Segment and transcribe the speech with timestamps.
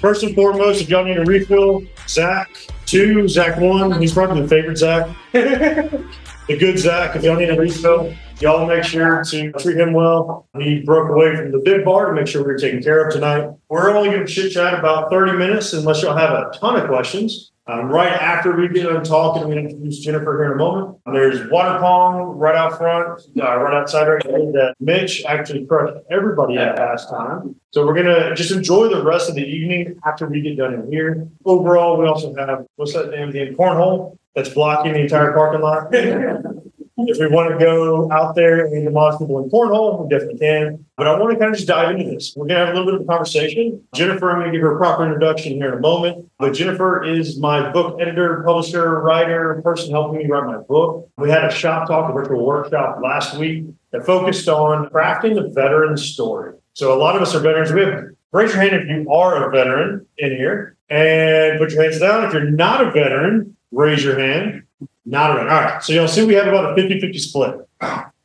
[0.00, 2.50] First and foremost, if y'all need a refill, Zach
[2.88, 4.00] two, Zach one.
[4.00, 5.08] He's probably the favorite Zach.
[5.32, 6.06] the
[6.48, 7.14] good Zach.
[7.16, 10.48] If y'all need a refill, y'all make sure to treat him well.
[10.58, 13.12] He broke away from the big bar to make sure we are taken care of
[13.12, 13.50] tonight.
[13.68, 16.88] We're only going to chit chat about 30 minutes unless y'all have a ton of
[16.88, 17.52] questions.
[17.66, 20.98] Um, right after we get done talking, we introduce Jennifer here in a moment.
[21.04, 25.98] There's water pong right out front, uh, right outside right here that Mitch actually crushed
[26.10, 27.56] everybody at last time.
[27.72, 30.90] So we're gonna just enjoy the rest of the evening after we get done in
[30.90, 31.28] here.
[31.44, 33.32] Overall, we also have what's that name?
[33.32, 35.92] The cornhole that's blocking the entire parking lot.
[37.06, 40.84] If we want to go out there and demolish people in cornhole, we definitely can.
[40.96, 42.34] But I want to kind of just dive into this.
[42.34, 43.84] We're going to have a little bit of a conversation.
[43.94, 46.28] Jennifer, I'm going to give her a proper introduction here in a moment.
[46.40, 51.08] But Jennifer is my book editor, publisher, writer, person helping me write my book.
[51.16, 55.48] We had a shop talk, a virtual workshop last week that focused on crafting the
[55.54, 56.54] veteran story.
[56.72, 57.72] So a lot of us are veterans.
[57.72, 61.82] We have raise your hand if you are a veteran in here and put your
[61.82, 62.24] hands down.
[62.24, 64.64] If you're not a veteran, raise your hand.
[65.08, 65.48] Not around.
[65.48, 65.82] All right.
[65.82, 67.56] So you'll see we have about a 50 50 split.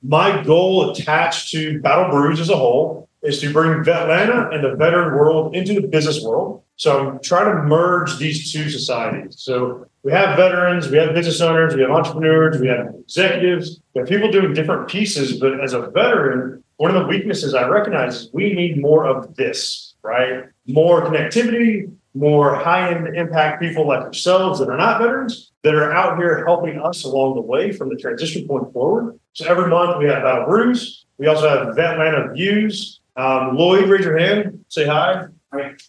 [0.01, 4.75] My goal attached to Battle Brews as a whole is to bring Vetlanta and the
[4.75, 6.61] veteran world into the business world.
[6.75, 9.35] So I'm trying to merge these two societies.
[9.39, 13.99] So we have veterans, we have business owners, we have entrepreneurs, we have executives, we
[13.99, 15.39] have people doing different pieces.
[15.39, 19.35] But as a veteran, one of the weaknesses I recognize is we need more of
[19.35, 20.43] this, right?
[20.67, 25.91] More connectivity, more high end impact people like yourselves that are not veterans that are
[25.91, 29.19] out here helping us along the way from the transition point forward.
[29.33, 31.05] So every month we have Battle Brews.
[31.17, 32.99] We also have Vetlanta Views.
[33.15, 34.65] Um, Lloyd, raise your hand.
[34.67, 35.27] Say hi.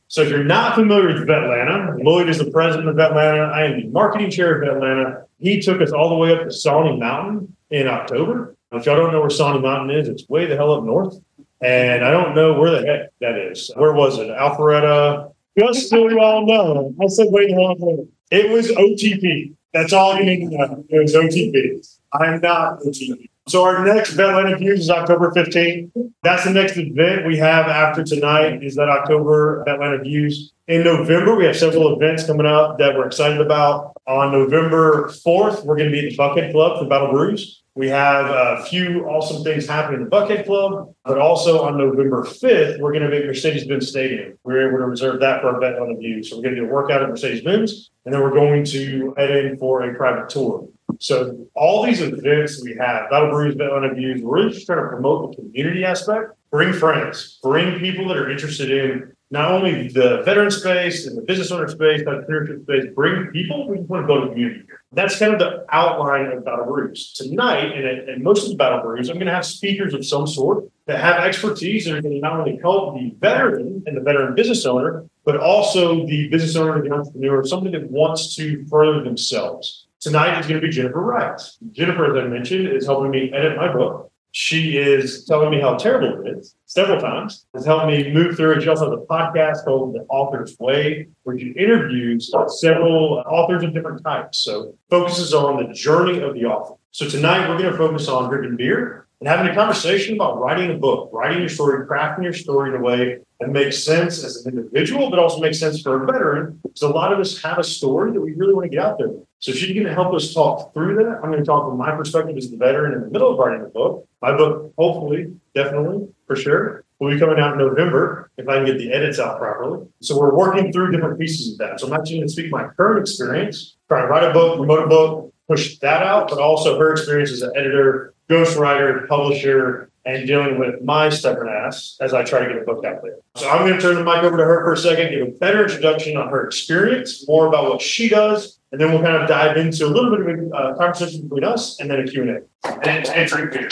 [0.08, 3.50] So if you're not familiar with Vetlanta, Lloyd is the president of Vetlanta.
[3.50, 5.24] I am the marketing chair of Vetlanta.
[5.38, 8.56] He took us all the way up to Sawnee Mountain in October.
[8.72, 11.16] If y'all don't know where Sawnee Mountain is, it's way the hell up north.
[11.60, 13.70] And I don't know where the heck that is.
[13.74, 14.28] Where was it?
[14.28, 18.08] Alpharetta, just so you all know, I said wait a minute.
[18.30, 19.54] It was OTP.
[19.72, 20.84] That's all you need to know.
[20.88, 21.98] It was OTP.
[22.12, 23.28] I'm not OTP.
[23.46, 25.90] So our next Vetlanta Views is October 15th.
[26.22, 30.52] That's the next event we have after tonight is that October Vetlanta Views.
[30.66, 33.92] In November, we have several events coming up that we're excited about.
[34.06, 37.62] On November 4th, we're going to be at the Buckhead Club for Battle Brews.
[37.74, 42.22] We have a few awesome things happening in the Buckhead Club, but also on November
[42.22, 44.38] 5th, we're going to be at Mercedes Benz Stadium.
[44.44, 46.24] We're able to reserve that for our Vetlanta.
[46.24, 49.12] So we're going to do a workout at Mercedes Benz, and then we're going to
[49.18, 50.66] head in for a private tour.
[51.00, 54.88] So all these events we have, Battle Brews, Vetlanta Views, we're really just trying to
[54.88, 60.22] promote the community aspect, bring friends, bring people that are interested in not only the
[60.24, 63.68] veteran space and the business owner space, but the entrepreneurship space, bring people.
[63.68, 64.80] We want to build a community here.
[64.92, 67.12] That's kind of the outline of Battle Brews.
[67.14, 70.26] Tonight, and, and most of the Battle Brews, I'm going to have speakers of some
[70.26, 74.00] sort that have expertise that are going to not only help the veteran and the
[74.00, 79.02] veteran business owner, but also the business owner the entrepreneur, somebody that wants to further
[79.02, 79.86] themselves.
[80.04, 81.40] Tonight is going to be Jennifer Wright.
[81.72, 84.12] Jennifer, as I mentioned, is helping me edit my book.
[84.32, 87.46] She is telling me how terrible it is several times.
[87.54, 88.62] Has helped me move through it.
[88.62, 93.72] She also has a podcast called The Author's Way, where she interviews several authors of
[93.72, 94.40] different types.
[94.40, 96.74] So focuses on the journey of the author.
[96.90, 100.70] So tonight we're going to focus on drinking beer and having a conversation about writing
[100.70, 104.44] a book, writing your story, crafting your story in a way that makes sense as
[104.44, 106.60] an individual, but also makes sense for a veteran.
[106.62, 108.98] Because a lot of us have a story that we really want to get out
[108.98, 109.08] there.
[109.44, 111.20] So she's going to help us talk through that.
[111.22, 113.62] I'm going to talk from my perspective as the veteran in the middle of writing
[113.62, 114.08] the book.
[114.22, 118.64] My book, hopefully, definitely, for sure, will be coming out in November if I can
[118.64, 119.86] get the edits out properly.
[120.00, 121.78] So we're working through different pieces of that.
[121.78, 124.82] So I'm just going to speak my current experience, trying to write a book, promote
[124.82, 130.26] a book, push that out, but also her experience as an editor, ghostwriter, publisher, and
[130.26, 133.16] dealing with my stubborn ass as I try to get a book out there.
[133.36, 135.30] So I'm going to turn the mic over to her for a second, give a
[135.30, 139.28] better introduction on her experience, more about what she does, and then we'll kind of
[139.28, 142.42] dive into a little bit of a uh, conversation between us and then a Q&A.
[142.86, 143.68] And, and drink beer.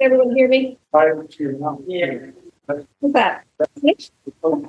[0.00, 0.78] Everyone hear me?
[0.94, 1.12] Hi.
[2.66, 3.44] What's that?
[4.42, 4.62] Oh,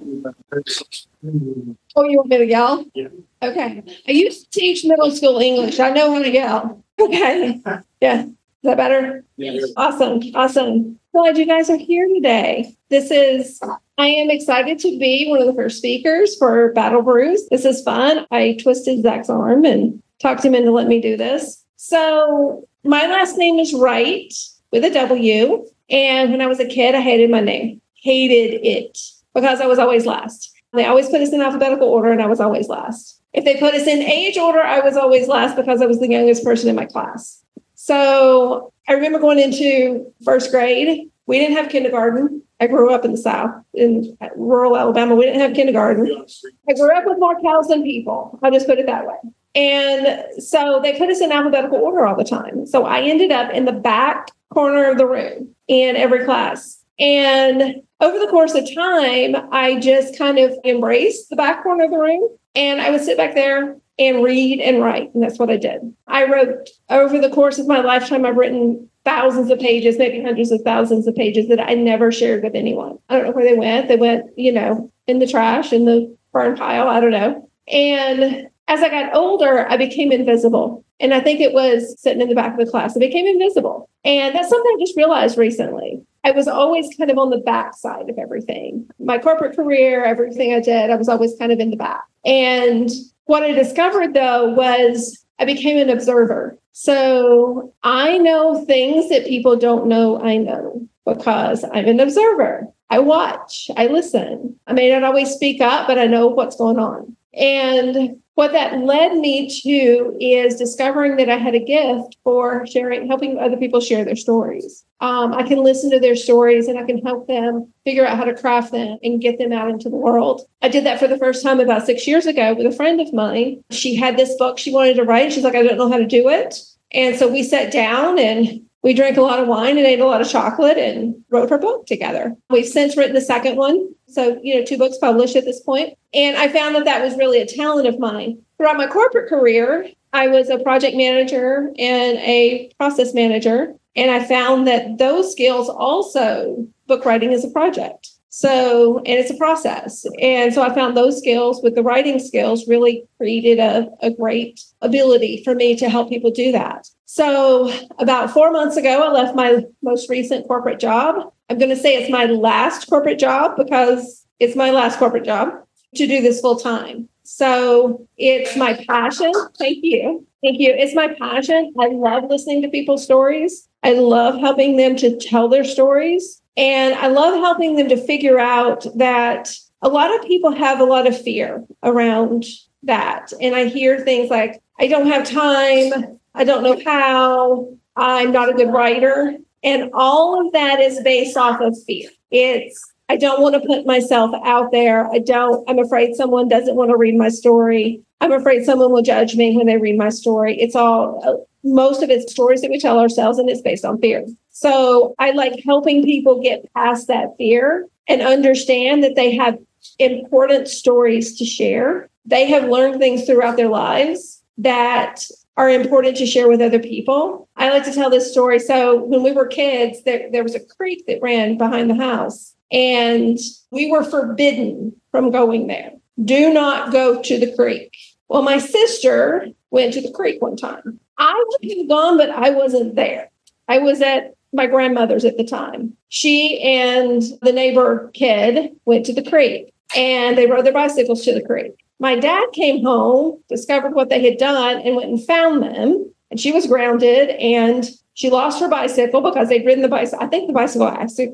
[2.04, 2.86] you want me to yell?
[2.94, 3.08] Yeah.
[3.42, 3.84] Okay.
[4.08, 5.80] I used to teach middle school English.
[5.80, 6.84] I know how to yell.
[7.00, 7.62] Okay.
[8.02, 8.24] Yeah.
[8.24, 8.34] Is
[8.64, 9.24] that better?
[9.38, 9.70] Yes.
[9.78, 10.20] Awesome.
[10.34, 11.00] Awesome.
[11.14, 12.74] Glad you guys are here today.
[12.90, 13.62] This is,
[14.00, 17.48] I am excited to be one of the first speakers for Battle Brews.
[17.50, 18.26] This is fun.
[18.32, 21.64] I twisted Zach's arm and talked him into letting me do this.
[21.76, 24.34] So, my last name is Wright
[24.72, 25.68] with a W.
[25.92, 28.98] And when I was a kid, I hated my name, hated it
[29.34, 30.54] because I was always last.
[30.74, 33.22] They always put us in alphabetical order, and I was always last.
[33.34, 36.10] If they put us in age order, I was always last because I was the
[36.10, 37.44] youngest person in my class.
[37.76, 41.10] So I remember going into first grade.
[41.26, 42.42] We didn't have kindergarten.
[42.60, 45.14] I grew up in the South, in rural Alabama.
[45.16, 46.26] We didn't have kindergarten.
[46.68, 48.40] I grew up with more cows than people.
[48.42, 49.16] I'll just put it that way.
[49.54, 52.66] And so they put us in alphabetical order all the time.
[52.66, 56.84] So I ended up in the back corner of the room in every class.
[57.00, 61.92] And over the course of time, I just kind of embraced the back corner of
[61.92, 62.30] the room.
[62.56, 65.14] And I would sit back there and read and write.
[65.14, 65.82] And that's what I did.
[66.08, 70.52] I wrote over the course of my lifetime, I've written thousands of pages, maybe hundreds
[70.52, 72.98] of thousands of pages that I never shared with anyone.
[73.10, 73.88] I don't know where they went.
[73.88, 76.88] They went, you know, in the trash, in the burn pile.
[76.88, 77.50] I don't know.
[77.68, 80.84] And as I got older, I became invisible.
[81.00, 82.96] And I think it was sitting in the back of the class.
[82.96, 83.90] I became invisible.
[84.04, 86.02] And that's something I just realized recently.
[86.24, 88.90] I was always kind of on the back side of everything.
[89.00, 92.04] My corporate career, everything I did, I was always kind of in the back.
[92.26, 92.90] And
[93.26, 96.58] what I discovered though was I became an observer.
[96.74, 102.68] So I know things that people don't know I know because I'm an observer.
[102.90, 104.60] I watch, I listen.
[104.68, 107.16] I may not always speak up, but I know what's going on.
[107.34, 113.08] And what that led me to is discovering that I had a gift for sharing,
[113.08, 114.86] helping other people share their stories.
[115.00, 118.26] Um, I can listen to their stories and I can help them figure out how
[118.26, 120.42] to craft them and get them out into the world.
[120.62, 123.12] I did that for the first time about six years ago with a friend of
[123.12, 123.64] mine.
[123.72, 125.34] She had this book she wanted to write.
[125.34, 126.62] She's like, I don't know how to do it.
[126.92, 130.06] And so we sat down and we drank a lot of wine and ate a
[130.06, 132.36] lot of chocolate and wrote her book together.
[132.50, 133.90] We've since written the second one.
[134.08, 135.98] So, you know, two books published at this point.
[136.14, 138.40] And I found that that was really a talent of mine.
[138.58, 143.76] Throughout my corporate career, I was a project manager and a process manager.
[143.96, 148.12] And I found that those skills also, book writing is a project.
[148.38, 150.06] So, and it's a process.
[150.22, 154.62] And so I found those skills with the writing skills really created a, a great
[154.84, 156.88] ability for me to help people do that.
[157.06, 161.34] So, about four months ago, I left my most recent corporate job.
[161.50, 165.54] I'm going to say it's my last corporate job because it's my last corporate job
[165.96, 167.10] to do this full time.
[167.24, 169.32] So, it's my passion.
[169.58, 170.28] Thank you.
[170.44, 170.76] Thank you.
[170.78, 171.74] It's my passion.
[171.80, 173.68] I love listening to people's stories.
[173.82, 176.40] I love helping them to tell their stories.
[176.58, 180.86] And I love helping them to figure out that a lot of people have a
[180.86, 182.46] lot of fear around
[182.84, 183.32] that.
[183.40, 186.20] And I hear things like, I don't have time.
[186.34, 187.70] I don't know how.
[187.96, 189.38] I'm not a good writer.
[189.64, 192.10] And all of that is based off of fear.
[192.32, 195.12] It's, I don't want to put myself out there.
[195.12, 198.02] I don't, I'm afraid someone doesn't want to read my story.
[198.20, 200.60] I'm afraid someone will judge me when they read my story.
[200.60, 204.00] It's all, uh, most of it's stories that we tell ourselves and it's based on
[204.00, 204.26] fear.
[204.60, 209.60] So I like helping people get past that fear and understand that they have
[210.00, 212.10] important stories to share.
[212.26, 215.24] They have learned things throughout their lives that
[215.58, 217.48] are important to share with other people.
[217.56, 218.58] I like to tell this story.
[218.58, 222.56] So when we were kids, there, there was a creek that ran behind the house,
[222.72, 223.38] and
[223.70, 225.92] we were forbidden from going there.
[226.26, 227.96] Do not go to the creek.
[228.28, 231.00] Well, my sister went to the creek one time.
[231.20, 233.30] I would have gone, but I wasn't there.
[233.68, 235.94] I was at my grandmother's at the time.
[236.10, 241.34] She and the neighbor kid went to the creek and they rode their bicycles to
[241.34, 241.74] the creek.
[242.00, 246.12] My dad came home, discovered what they had done, and went and found them.
[246.30, 250.26] And she was grounded and she lost her bicycle because they'd ridden the bicycle.
[250.26, 250.88] I think the bicycle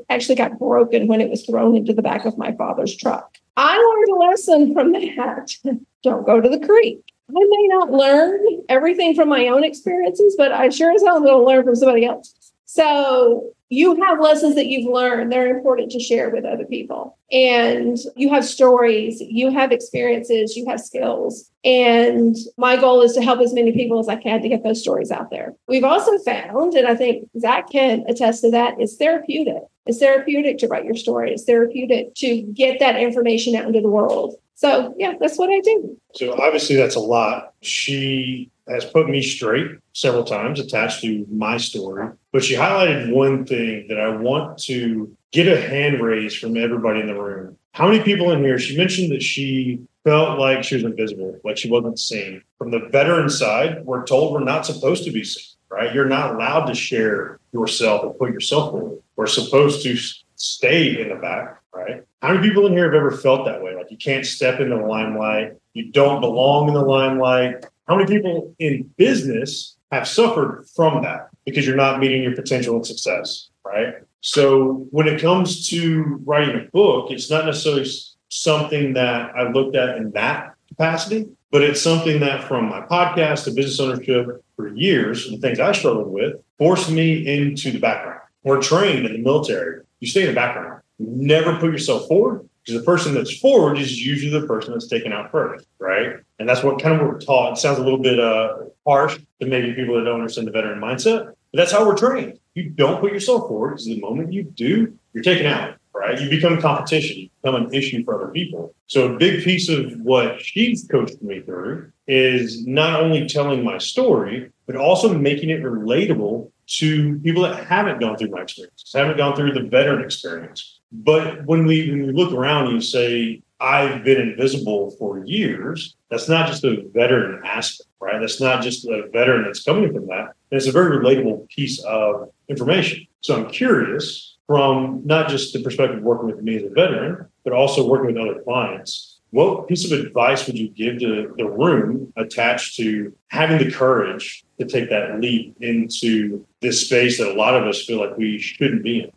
[0.10, 3.38] actually got broken when it was thrown into the back of my father's truck.
[3.56, 5.52] I learned a lesson from that.
[6.04, 7.00] Don't go to the creek.
[7.30, 11.24] I may not learn everything from my own experiences, but I sure as hell am
[11.24, 12.36] going to learn from somebody else.
[12.74, 15.32] So you have lessons that you've learned.
[15.32, 17.20] They're important to share with other people.
[17.32, 21.52] And you have stories, you have experiences, you have skills.
[21.64, 24.82] And my goal is to help as many people as I can to get those
[24.82, 25.54] stories out there.
[25.68, 29.62] We've also found, and I think Zach can attest to that, it's therapeutic.
[29.86, 31.32] It's therapeutic to write your story.
[31.32, 34.34] It's therapeutic to get that information out into the world.
[34.56, 35.96] So, yeah, that's what I do.
[36.16, 37.54] So, obviously, that's a lot.
[37.62, 42.10] She has put me straight several times attached to my story.
[42.34, 47.00] But she highlighted one thing that I want to get a hand raised from everybody
[47.00, 47.58] in the room.
[47.74, 48.58] How many people in here?
[48.58, 52.42] She mentioned that she felt like she was invisible, like she wasn't seen.
[52.58, 55.94] From the veteran side, we're told we're not supposed to be seen, right?
[55.94, 59.00] You're not allowed to share yourself or put yourself forward.
[59.16, 59.96] We're supposed to
[60.36, 62.04] stay in the back, right?
[62.24, 63.76] How many people in here have ever felt that way?
[63.76, 67.66] Like you can't step into the limelight, you don't belong in the limelight.
[67.88, 72.76] How many people in business have suffered from that because you're not meeting your potential
[72.76, 73.96] and success, right?
[74.22, 77.86] So when it comes to writing a book, it's not necessarily
[78.30, 83.44] something that I looked at in that capacity, but it's something that from my podcast
[83.44, 88.22] to business ownership for years, the things I struggled with forced me into the background.
[88.44, 89.84] We're trained in the military.
[90.00, 90.82] You stay in the background.
[90.98, 94.88] You never put yourself forward because the person that's forward is usually the person that's
[94.88, 96.16] taken out first, right?
[96.40, 97.54] And that's what kind of we're taught.
[97.54, 98.56] It sounds a little bit uh,
[98.86, 102.40] harsh to maybe people that don't understand the veteran mindset, but that's how we're trained.
[102.54, 106.20] You don't put yourself forward because the moment you do, you're taken out, right?
[106.20, 108.74] You become competition, you become an issue for other people.
[108.88, 113.78] So a big piece of what she's coached me through is not only telling my
[113.78, 119.18] story, but also making it relatable to people that haven't gone through my experience, haven't
[119.18, 120.80] gone through the veteran experience.
[120.92, 125.96] But when we when we look around and you say, I've been invisible for years,
[126.10, 128.20] that's not just a veteran aspect, right?
[128.20, 130.36] That's not just a veteran that's coming from that.
[130.52, 133.08] And It's a very relatable piece of information.
[133.22, 137.28] So I'm curious from not just the perspective of working with me as a veteran,
[137.44, 139.13] but also working with other clients.
[139.34, 144.46] What piece of advice would you give to the room attached to having the courage
[144.60, 148.38] to take that leap into this space that a lot of us feel like we
[148.38, 149.10] shouldn't be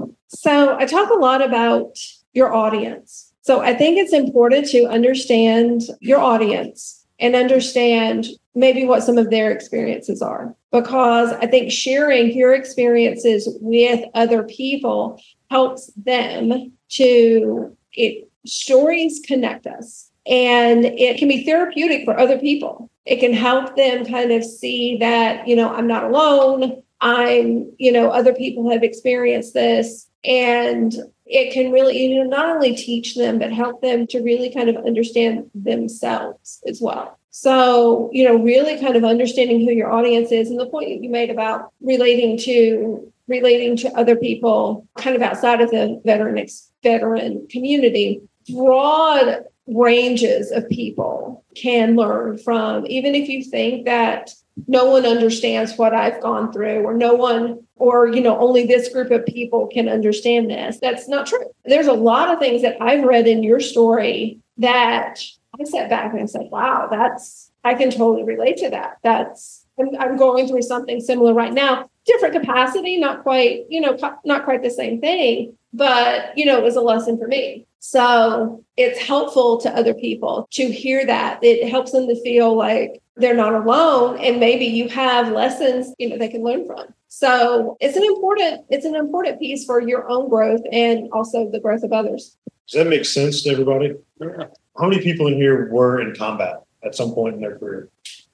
[0.00, 0.16] in?
[0.28, 1.98] So I talk a lot about
[2.32, 3.34] your audience.
[3.42, 9.28] So I think it's important to understand your audience and understand maybe what some of
[9.28, 10.56] their experiences are.
[10.72, 15.20] Because I think sharing your experiences with other people
[15.50, 22.90] helps them to it stories connect us and it can be therapeutic for other people.
[23.04, 26.82] It can help them kind of see that, you know, I'm not alone.
[27.00, 30.94] I'm, you know, other people have experienced this and
[31.26, 34.68] it can really you know not only teach them but help them to really kind
[34.68, 40.30] of understand themselves as well so you know really kind of understanding who your audience
[40.32, 45.16] is and the point that you made about relating to relating to other people kind
[45.16, 46.46] of outside of the veteran
[46.82, 54.30] veteran community broad ranges of people can learn from even if you think that
[54.68, 58.88] no one understands what I've gone through, or no one, or, you know, only this
[58.88, 60.78] group of people can understand this.
[60.80, 61.50] That's not true.
[61.64, 65.20] There's a lot of things that I've read in your story that
[65.58, 68.98] I sat back and I said, wow, that's, I can totally relate to that.
[69.02, 73.98] That's, I'm, I'm going through something similar right now, different capacity, not quite, you know,
[74.24, 77.66] not quite the same thing, but, you know, it was a lesson for me.
[77.86, 81.44] So it's helpful to other people to hear that.
[81.44, 86.08] It helps them to feel like they're not alone and maybe you have lessons you
[86.08, 86.86] know they can learn from.
[87.08, 91.60] So it's an important it's an important piece for your own growth and also the
[91.60, 92.38] growth of others.
[92.66, 93.92] Does that make sense to everybody?
[94.18, 94.46] Yeah.
[94.80, 97.90] how many people in here were in combat at some point in their career?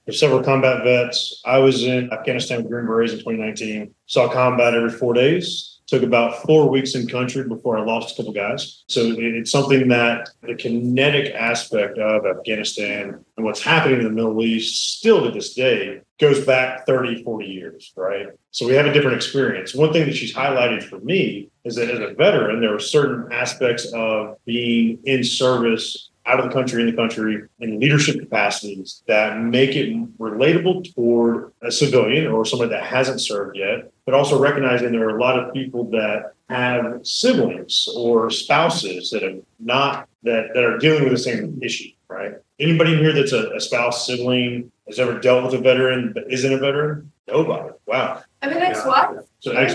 [0.07, 1.43] There's several combat vets.
[1.45, 6.05] I was in afghanistan with green berets in 2019 saw combat every four days Took
[6.05, 8.85] about four weeks in country before I lost a couple guys.
[8.89, 14.41] So it's something that the kinetic aspect of Afghanistan and what's happening in the Middle
[14.41, 18.29] East still to this day goes back 30, 40 years, right?
[18.53, 19.75] So we have a different experience.
[19.75, 23.33] One thing that she's highlighted for me is that as a veteran, there are certain
[23.33, 29.03] aspects of being in service out of the country, in the country, in leadership capacities
[29.07, 34.41] that make it relatable toward a civilian or somebody that hasn't served yet, but also
[34.41, 40.09] recognizing there are a lot of people that have siblings or spouses that have not
[40.23, 42.35] that that are dealing with the same issue, right?
[42.59, 46.31] Anybody in here that's a, a spouse, sibling, has ever dealt with a veteran but
[46.31, 47.11] isn't a veteran?
[47.27, 47.71] Nobody.
[47.87, 48.23] Wow.
[48.43, 49.25] I'm an ex-wife.
[49.41, 49.75] So ex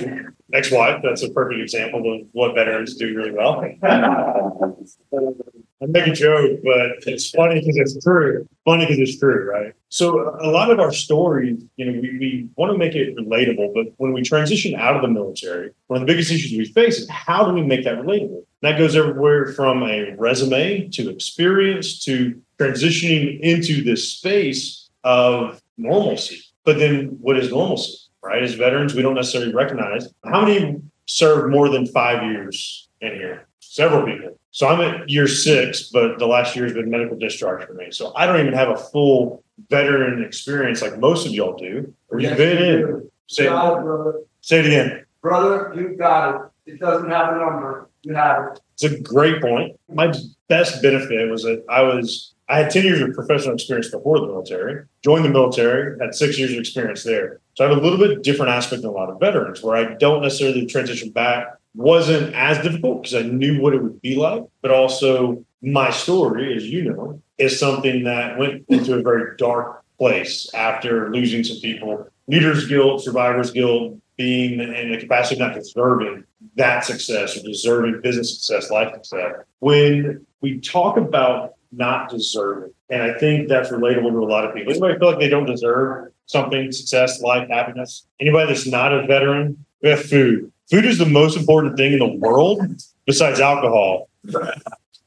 [0.56, 3.64] ex-wife, that's a perfect example of what veterans do really well.
[5.82, 8.48] I make a joke, but it's funny because it's true.
[8.64, 9.74] Funny because it's true, right?
[9.90, 13.74] So a lot of our stories, you know, we, we want to make it relatable,
[13.74, 16.98] but when we transition out of the military, one of the biggest issues we face
[16.98, 18.44] is how do we make that relatable?
[18.62, 26.42] That goes everywhere from a resume to experience to transitioning into this space of normalcy.
[26.64, 28.05] But then what is normalcy?
[28.26, 28.44] Right?
[28.44, 33.48] As veterans, we don't necessarily recognize how many served more than five years in here.
[33.60, 37.66] Several people so I'm at year six, but the last year has been medical discharge
[37.66, 37.92] for me.
[37.92, 41.94] So I don't even have a full veteran experience like most of y'all do.
[42.08, 43.12] Or you've been in.
[43.28, 45.06] Say, it, say it again.
[45.22, 46.72] Brother, you got it.
[46.72, 47.90] It doesn't have a number.
[48.04, 48.62] You have it.
[48.76, 49.78] It's a great point.
[49.90, 50.14] My
[50.48, 54.28] best benefit was that I was I had 10 years of professional experience before the
[54.28, 57.40] military, joined the military, had six years of experience there.
[57.56, 59.96] So I have a little bit different aspect than a lot of veterans where I
[59.96, 64.44] don't necessarily transition back wasn't as difficult because I knew what it would be like,
[64.62, 69.84] but also my story, as you know, is something that went into a very dark
[69.98, 72.08] place after losing some people.
[72.28, 76.24] Leaders guilt, survivor's guilt, being in a capacity of not deserving
[76.56, 79.36] that success or deserving business success, life success.
[79.60, 84.54] When we talk about not deserving, and I think that's relatable to a lot of
[84.54, 84.72] people.
[84.72, 88.06] Anybody feel like they don't deserve something, success, life, happiness?
[88.20, 90.52] Anybody that's not a veteran, we have food.
[90.70, 92.62] Food is the most important thing in the world
[93.06, 94.10] besides alcohol.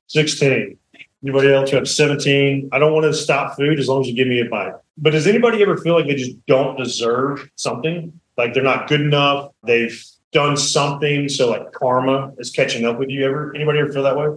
[0.06, 0.78] 16.
[1.22, 2.68] Anybody else who have 17?
[2.72, 4.74] I don't want to stop food as long as you give me a bite.
[4.96, 8.18] But does anybody ever feel like they just don't deserve something?
[8.36, 9.52] Like they're not good enough?
[9.64, 10.00] They've
[10.32, 13.24] done something, so like karma is catching up with you.
[13.24, 14.28] Ever anybody ever feel that way?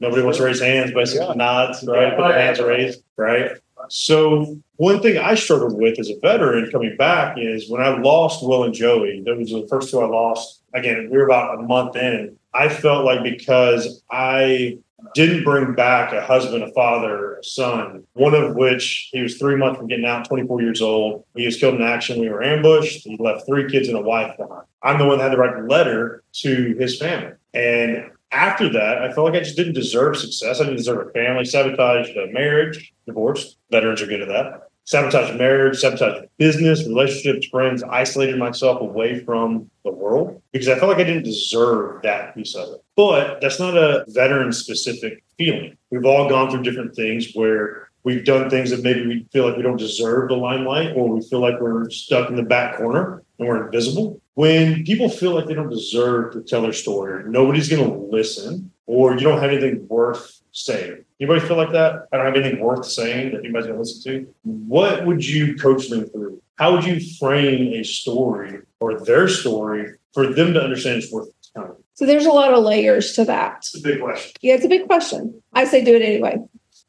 [0.00, 1.34] Nobody wants to raise hands, basically yeah.
[1.34, 2.16] nods, right?
[2.16, 3.52] Put their hands raised, right?
[3.88, 8.46] So one thing I struggled with as a veteran coming back is when I lost
[8.46, 10.62] Will and Joey, those were the first two I lost.
[10.74, 12.36] Again, we were about a month in.
[12.54, 14.78] I felt like because I
[15.14, 19.56] didn't bring back a husband, a father, a son, one of which he was three
[19.56, 21.24] months from getting out, 24 years old.
[21.34, 22.20] He was killed in action.
[22.20, 23.04] We were ambushed.
[23.04, 24.62] He left three kids and a wife behind.
[24.82, 27.32] I'm the one that had to write the letter to his family.
[27.54, 30.60] And after that, I felt like I just didn't deserve success.
[30.60, 33.56] I didn't deserve a family, sabotaged a marriage, divorce.
[33.70, 34.68] Veterans are good at that.
[34.84, 40.90] Sabotaged marriage, sabotaged business, relationships, friends, isolated myself away from the world because I felt
[40.90, 42.84] like I didn't deserve that piece of it.
[42.96, 45.76] But that's not a veteran specific feeling.
[45.90, 49.56] We've all gone through different things where we've done things that maybe we feel like
[49.56, 53.22] we don't deserve the limelight or we feel like we're stuck in the back corner
[53.38, 54.20] and we're invisible.
[54.34, 58.72] When people feel like they don't deserve to tell their story, nobody's going to listen,
[58.86, 61.04] or you don't have anything worth saying.
[61.20, 62.06] Anybody feel like that?
[62.12, 64.34] I don't have anything worth saying that anybody's going to listen to.
[64.42, 66.40] What would you coach them through?
[66.56, 71.28] How would you frame a story or their story for them to understand it's worth
[71.54, 71.76] telling?
[71.94, 73.58] So there's a lot of layers to that.
[73.58, 74.32] It's a big question.
[74.40, 75.42] Yeah, it's a big question.
[75.52, 76.38] I say do it anyway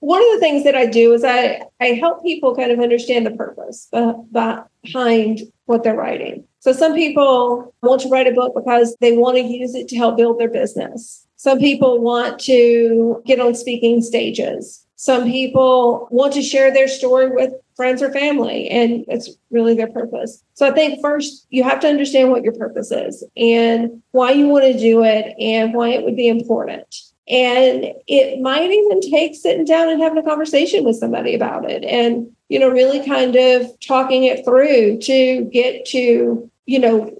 [0.04, 3.26] one of the things that I do is I, I help people kind of understand
[3.26, 3.90] the purpose
[4.34, 6.44] behind what they're writing.
[6.60, 9.96] So some people want to write a book because they want to use it to
[9.96, 11.26] help build their business.
[11.38, 14.86] Some people want to get on speaking stages.
[14.98, 19.92] Some people want to share their story with friends or family, and it's really their
[19.92, 20.44] purpose.
[20.54, 24.48] So I think first you have to understand what your purpose is and why you
[24.48, 26.94] want to do it and why it would be important.
[27.28, 31.86] And it might even take sitting down and having a conversation with somebody about it
[31.86, 37.18] and, you know, really kind of talking it through to get to, you know,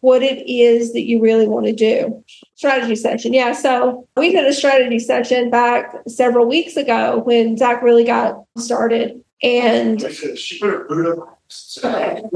[0.00, 2.22] what it is that you really want to do.
[2.56, 3.32] Strategy session.
[3.32, 3.52] Yeah.
[3.52, 9.22] So we did a strategy session back several weeks ago when Zach really got started.
[9.42, 10.00] And
[10.36, 11.40] she put her boot up.
[11.48, 12.30] So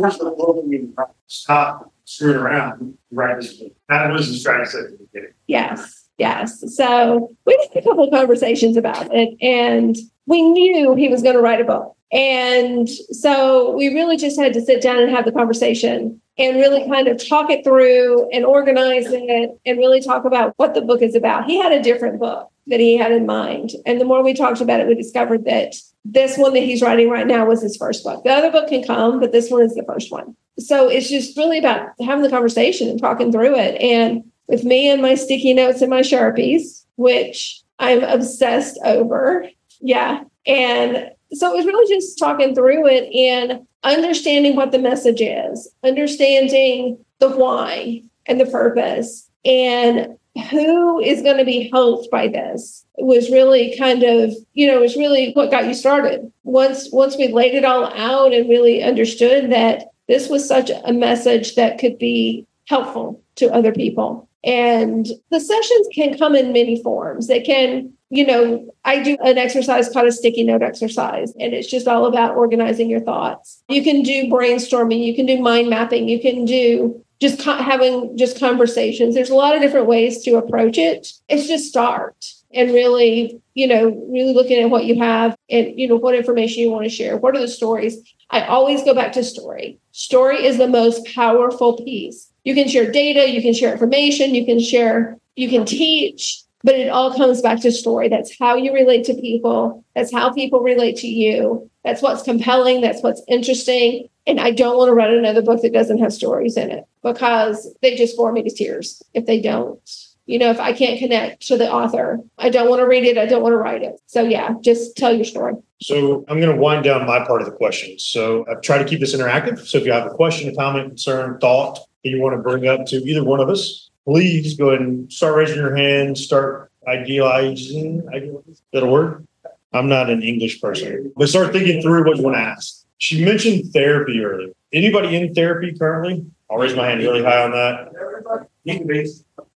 [1.27, 2.97] stop screwing around.
[3.11, 3.45] Right.
[3.89, 5.35] That was the strategy session.
[5.47, 5.98] Yes.
[6.19, 6.77] Yes.
[6.77, 11.37] So we had a couple of conversations about it, and we knew he was going
[11.37, 11.95] to write a book.
[12.11, 16.89] And so we really just had to sit down and have the conversation and really
[16.89, 21.03] kind of talk it through and organize it and really talk about what the book
[21.03, 21.45] is about.
[21.45, 23.73] He had a different book that he had in mind.
[23.85, 27.11] And the more we talked about it, we discovered that this one that he's writing
[27.11, 28.25] right now was his first book.
[28.25, 30.37] The other book can come, but this one is the first one.
[30.59, 33.81] So it's just really about having the conversation and talking through it.
[33.81, 39.49] And with me and my sticky notes and my Sharpies, which I'm obsessed over.
[39.81, 40.25] Yeah.
[40.47, 45.71] And so it was really just talking through it and understanding what the message is,
[45.85, 50.19] understanding the why and the purpose, and
[50.51, 54.81] who is going to be helped by this was really kind of you know it
[54.81, 58.83] was really what got you started once once we laid it all out and really
[58.83, 65.07] understood that this was such a message that could be helpful to other people and
[65.31, 67.27] the sessions can come in many forms.
[67.27, 71.71] They can, you know, I do an exercise called a sticky note exercise, and it's
[71.71, 73.63] just all about organizing your thoughts.
[73.69, 78.17] You can do brainstorming, you can do mind mapping, you can do just co- having
[78.17, 79.15] just conversations.
[79.15, 81.09] There's a lot of different ways to approach it.
[81.29, 82.25] It's just start
[82.55, 86.63] and really, you know, really looking at what you have and, you know, what information
[86.63, 87.17] you want to share.
[87.17, 87.99] What are the stories?
[88.31, 89.79] I always go back to story.
[89.93, 94.47] Story is the most powerful piece you can share data, you can share information, you
[94.47, 98.09] can share, you can teach, but it all comes back to story.
[98.09, 99.85] That's how you relate to people.
[99.95, 101.71] That's how people relate to you.
[101.85, 102.81] That's what's compelling.
[102.81, 104.09] That's what's interesting.
[104.27, 107.69] And I don't want to write another book that doesn't have stories in it because
[107.83, 109.79] they just bore me to tears if they don't.
[110.25, 113.19] You know, if I can't connect to the author, I don't want to read it.
[113.19, 114.01] I don't want to write it.
[114.07, 115.53] So yeah, just tell your story.
[115.83, 118.05] So I'm going to wind down my part of the questions.
[118.05, 119.59] So I've tried to keep this interactive.
[119.67, 121.79] So if you have a question, a comment, concern, thought
[122.11, 125.13] that you want to bring up to either one of us, please go ahead and
[125.13, 126.17] start raising your hand.
[126.17, 128.09] Start idealizing.
[128.49, 129.27] Is that a word?
[129.73, 132.85] I'm not an English person, but start thinking through what you want to ask.
[132.97, 134.53] She mentioned therapy earlier.
[134.73, 136.25] Anybody in therapy currently?
[136.51, 138.49] I'll raise my hand really high on that.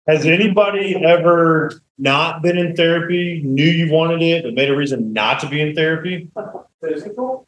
[0.07, 5.13] Has anybody ever not been in therapy, knew you wanted it, but made a reason
[5.13, 6.29] not to be in therapy?
[6.83, 7.47] Physical?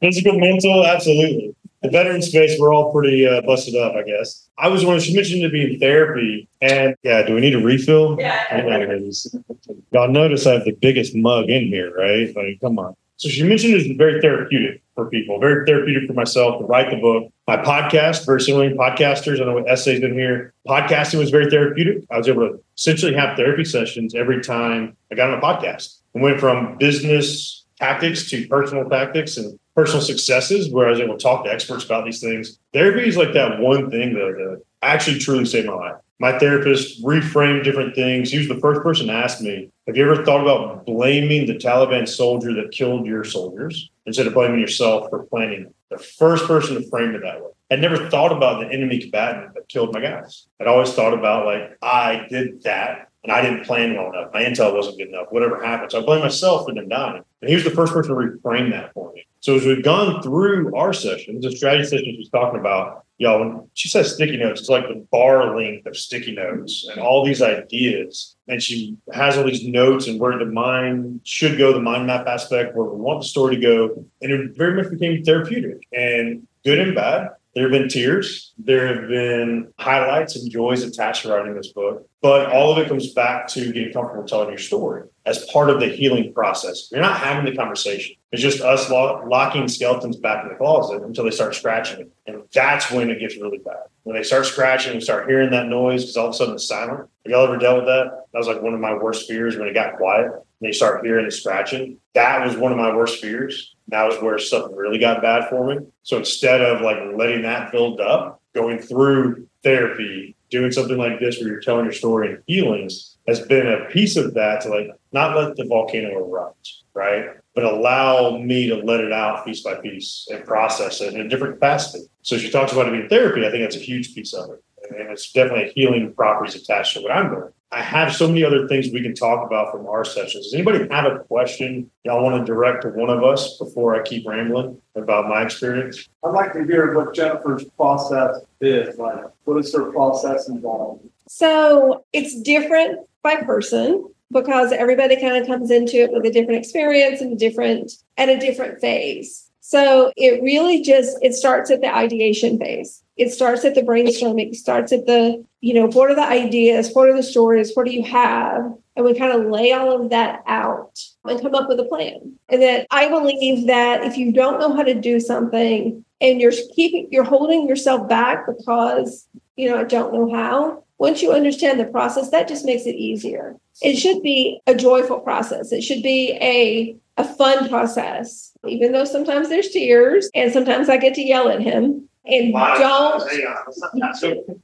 [0.00, 1.54] Physical, mental, absolutely.
[1.84, 4.48] The veteran space, we're all pretty uh, busted up, I guess.
[4.56, 4.98] I was one.
[5.00, 8.16] She mentioned to be in therapy, and yeah, do we need a refill?
[8.18, 8.56] Yeah.
[9.92, 12.34] Y'all notice I have the biggest mug in here, right?
[12.34, 12.96] Like, come on.
[13.18, 16.96] So she mentioned it's very therapeutic for people, very therapeutic for myself to write the
[16.96, 17.30] book.
[17.46, 19.42] My podcast, very similar to podcasters.
[19.42, 20.54] I know what essays in here.
[20.66, 22.04] Podcasting was very therapeutic.
[22.10, 25.98] I was able to essentially have therapy sessions every time I got on a podcast.
[26.16, 31.16] I went from business tactics to personal tactics and personal successes where I was able
[31.16, 32.58] to talk to experts about these things.
[32.72, 35.96] Therapy is like that one thing that actually truly saved my life.
[36.20, 38.30] My therapist reframed different things.
[38.30, 41.56] He was the first person to ask me, Have you ever thought about blaming the
[41.56, 45.74] Taliban soldier that killed your soldiers instead of blaming yourself for planning?
[45.90, 47.50] The first person to frame it that way.
[47.70, 50.46] I'd never thought about the enemy combatant that killed my guys.
[50.60, 54.32] I'd always thought about like I did that and I didn't plan well enough.
[54.32, 55.26] My intel wasn't good enough.
[55.30, 57.22] Whatever happened, so I blame myself for them dying.
[57.40, 59.26] And he was the first person to reframe that for me.
[59.40, 63.68] So as we've gone through our sessions, the strategy sessions she's talking about, y'all, when
[63.74, 67.42] she says sticky notes, it's like the bar length of sticky notes and all these
[67.42, 68.36] ideas.
[68.48, 72.26] And she has all these notes and where the mind should go, the mind map
[72.26, 74.06] aspect, where we want the story to go.
[74.22, 77.30] And it very much became therapeutic and good and bad.
[77.54, 78.52] There have been tears.
[78.58, 82.08] There have been highlights and joys attached to writing this book.
[82.20, 85.78] But all of it comes back to getting comfortable telling your story as part of
[85.78, 86.88] the healing process.
[86.90, 88.16] You're not having the conversation.
[88.32, 92.12] It's just us lo- locking skeletons back in the closet until they start scratching it.
[92.26, 93.84] And that's when it gets really bad.
[94.02, 96.66] When they start scratching and start hearing that noise, because all of a sudden it's
[96.66, 96.98] silent.
[96.98, 98.24] Have y'all ever dealt with that?
[98.32, 100.32] That was like one of my worst fears when it got quiet
[100.64, 101.98] and they start hearing the scratching.
[102.14, 103.74] That was one of my worst fears.
[103.88, 105.86] That was where stuff really got bad for me.
[106.02, 111.38] So instead of like letting that build up, going through therapy, doing something like this
[111.38, 114.88] where you're telling your story and feelings has been a piece of that to like
[115.12, 117.26] not let the volcano erupt, right?
[117.54, 121.28] But allow me to let it out piece by piece and process it in a
[121.28, 122.04] different capacity.
[122.22, 123.46] So she talks about it being therapy.
[123.46, 124.62] I think that's a huge piece of it.
[124.88, 127.52] And it's definitely healing properties attached to what I'm doing.
[127.74, 130.44] I have so many other things we can talk about from our sessions.
[130.44, 134.02] Does anybody have a question y'all want to direct to one of us before I
[134.02, 136.08] keep rambling about my experience?
[136.24, 138.96] I'd like to hear what Jennifer's process is.
[138.96, 141.08] Like, what is her process involved?
[141.26, 146.60] So it's different by person because everybody kind of comes into it with a different
[146.60, 149.50] experience and a different at a different phase.
[149.58, 153.02] So it really just it starts at the ideation phase.
[153.16, 156.90] It starts at the brainstorming, it starts at the, you know, what are the ideas,
[156.92, 158.74] what are the stories, what do you have?
[158.96, 162.38] And we kind of lay all of that out and come up with a plan.
[162.48, 166.52] And that I believe that if you don't know how to do something and you're
[166.74, 171.78] keeping you're holding yourself back because, you know, I don't know how, once you understand
[171.80, 173.56] the process, that just makes it easier.
[173.82, 175.72] It should be a joyful process.
[175.72, 180.96] It should be a a fun process, even though sometimes there's tears and sometimes I
[180.96, 182.08] get to yell at him.
[182.26, 183.22] And don't,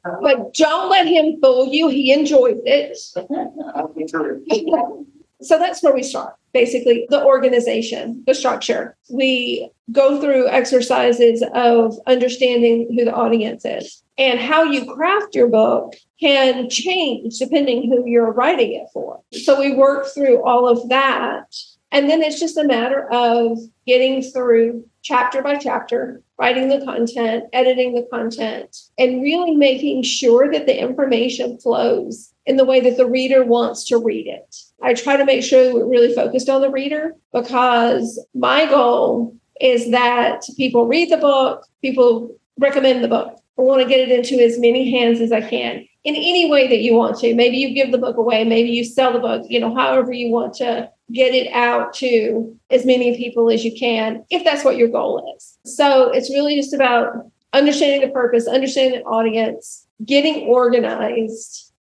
[0.23, 1.89] but don't let him fool you.
[1.89, 2.97] He enjoys it.
[5.43, 6.35] so that's where we start.
[6.53, 8.97] Basically, the organization, the structure.
[9.11, 15.49] We go through exercises of understanding who the audience is and how you craft your
[15.49, 19.21] book can change depending who you're writing it for.
[19.33, 21.55] So we work through all of that.
[21.93, 27.45] And then it's just a matter of getting through chapter by chapter, writing the content,
[27.53, 32.97] editing the content, and really making sure that the information flows in the way that
[32.97, 34.57] the reader wants to read it.
[34.83, 39.91] I try to make sure we're really focused on the reader because my goal is
[39.91, 43.37] that people read the book, people recommend the book.
[43.59, 46.67] I want to get it into as many hands as I can in any way
[46.69, 47.35] that you want to.
[47.35, 50.33] Maybe you give the book away, maybe you sell the book, you know, however you
[50.33, 54.77] want to get it out to as many people as you can, if that's what
[54.77, 55.59] your goal is.
[55.65, 61.73] So it's really just about understanding the purpose, understanding the audience, getting organized.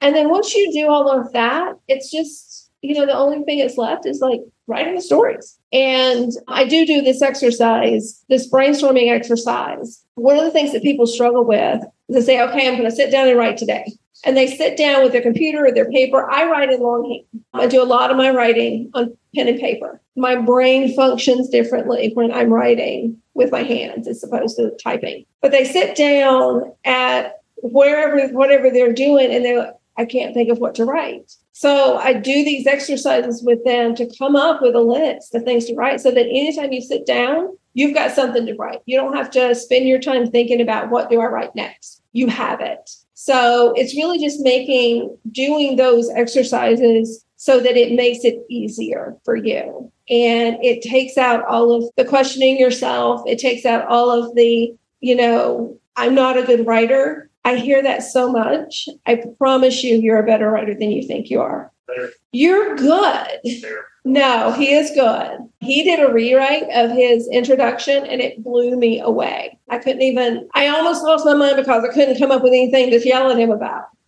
[0.00, 3.60] And then once you do all of that, it's just, you know, the only thing
[3.60, 5.58] that's left is like writing the stories.
[5.72, 10.04] And I do do this exercise, this brainstorming exercise.
[10.14, 12.94] One of the things that people struggle with is they say, okay, I'm going to
[12.94, 13.84] sit down and write today.
[14.24, 16.30] And they sit down with their computer or their paper.
[16.30, 17.24] I write in longhand.
[17.54, 20.00] I do a lot of my writing on pen and paper.
[20.16, 25.24] My brain functions differently when I'm writing with my hands as opposed to typing.
[25.40, 30.58] But they sit down at wherever, whatever they're doing, and they're, I can't think of
[30.58, 31.32] what to write.
[31.52, 35.66] So I do these exercises with them to come up with a list of things
[35.66, 38.80] to write so that anytime you sit down, you've got something to write.
[38.86, 42.02] You don't have to spend your time thinking about what do I write next.
[42.12, 42.90] You have it.
[43.24, 49.36] So it's really just making doing those exercises so that it makes it easier for
[49.36, 49.92] you.
[50.10, 53.22] And it takes out all of the questioning yourself.
[53.24, 57.30] It takes out all of the, you know, I'm not a good writer.
[57.44, 58.88] I hear that so much.
[59.06, 61.70] I promise you, you're a better writer than you think you are.
[61.86, 62.10] Better.
[62.32, 63.28] You're good.
[63.62, 63.84] There.
[64.04, 65.38] No, he is good.
[65.60, 69.60] He did a rewrite of his introduction and it blew me away.
[69.72, 72.90] I couldn't even, I almost lost my mind because I couldn't come up with anything
[72.90, 73.86] to yell at him about.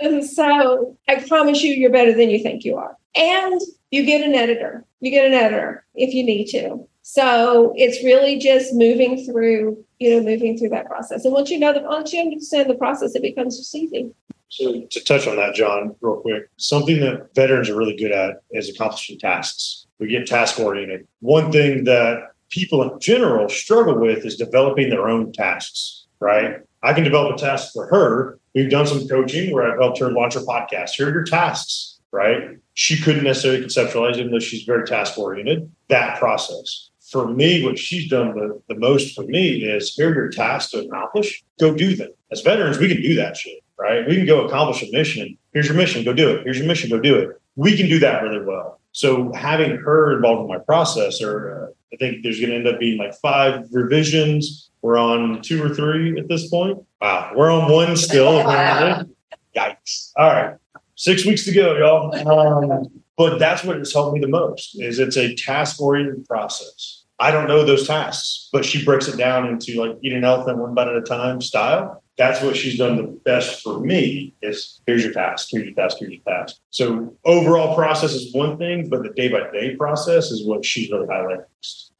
[0.00, 2.94] and so I promise you, you're better than you think you are.
[3.16, 3.58] And
[3.90, 4.84] you get an editor.
[5.00, 6.86] You get an editor if you need to.
[7.00, 11.24] So it's really just moving through, you know, moving through that process.
[11.24, 14.12] And once you know the, once you understand the process, it becomes just easy.
[14.50, 18.42] So to touch on that, John, real quick, something that veterans are really good at
[18.50, 19.86] is accomplishing tasks.
[19.98, 21.06] We get task oriented.
[21.20, 26.60] One thing that people in general struggle with is developing their own tasks, right?
[26.82, 28.38] I can develop a task for her.
[28.54, 30.90] We've done some coaching where I've helped her launch her podcast.
[30.90, 32.58] Here are your tasks, right?
[32.74, 36.90] She couldn't necessarily conceptualize, even though she's very task oriented, that process.
[37.10, 40.72] For me, what she's done the, the most for me is here are your tasks
[40.72, 41.42] to accomplish.
[41.60, 42.10] Go do them.
[42.30, 44.06] As veterans, we can do that shit right?
[44.06, 45.36] We can go accomplish a mission.
[45.52, 46.44] Here's your mission, go do it.
[46.44, 47.40] Here's your mission, go do it.
[47.56, 48.80] We can do that really well.
[48.94, 52.68] So having her involved in my process, or uh, I think there's going to end
[52.68, 54.70] up being like five revisions.
[54.82, 56.78] We're on two or three at this point.
[57.00, 58.38] Wow, we're on one still.
[58.40, 59.12] apparently.
[59.56, 60.12] Yikes!
[60.16, 60.54] All right,
[60.94, 62.70] six weeks to go, y'all.
[62.72, 64.80] Um, but that's what has helped me the most.
[64.80, 67.02] Is it's a task oriented process.
[67.18, 70.58] I don't know those tasks, but she breaks it down into like eat an elephant
[70.58, 74.80] one bite at a time style that's what she's done the best for me is
[74.86, 76.56] here's your task, here's your task, here's your task.
[76.70, 80.90] So overall process is one thing, but the day by day process is what she's
[80.90, 81.44] really highlighting.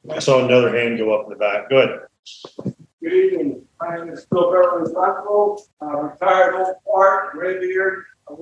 [0.09, 1.69] I saw another hand go up in the back.
[1.69, 2.75] Go ahead.
[3.03, 3.61] Good evening.
[3.79, 8.05] My name is Phil Beverly Blackwell, uh, retired old part, gray beard.
[8.27, 8.33] Uh,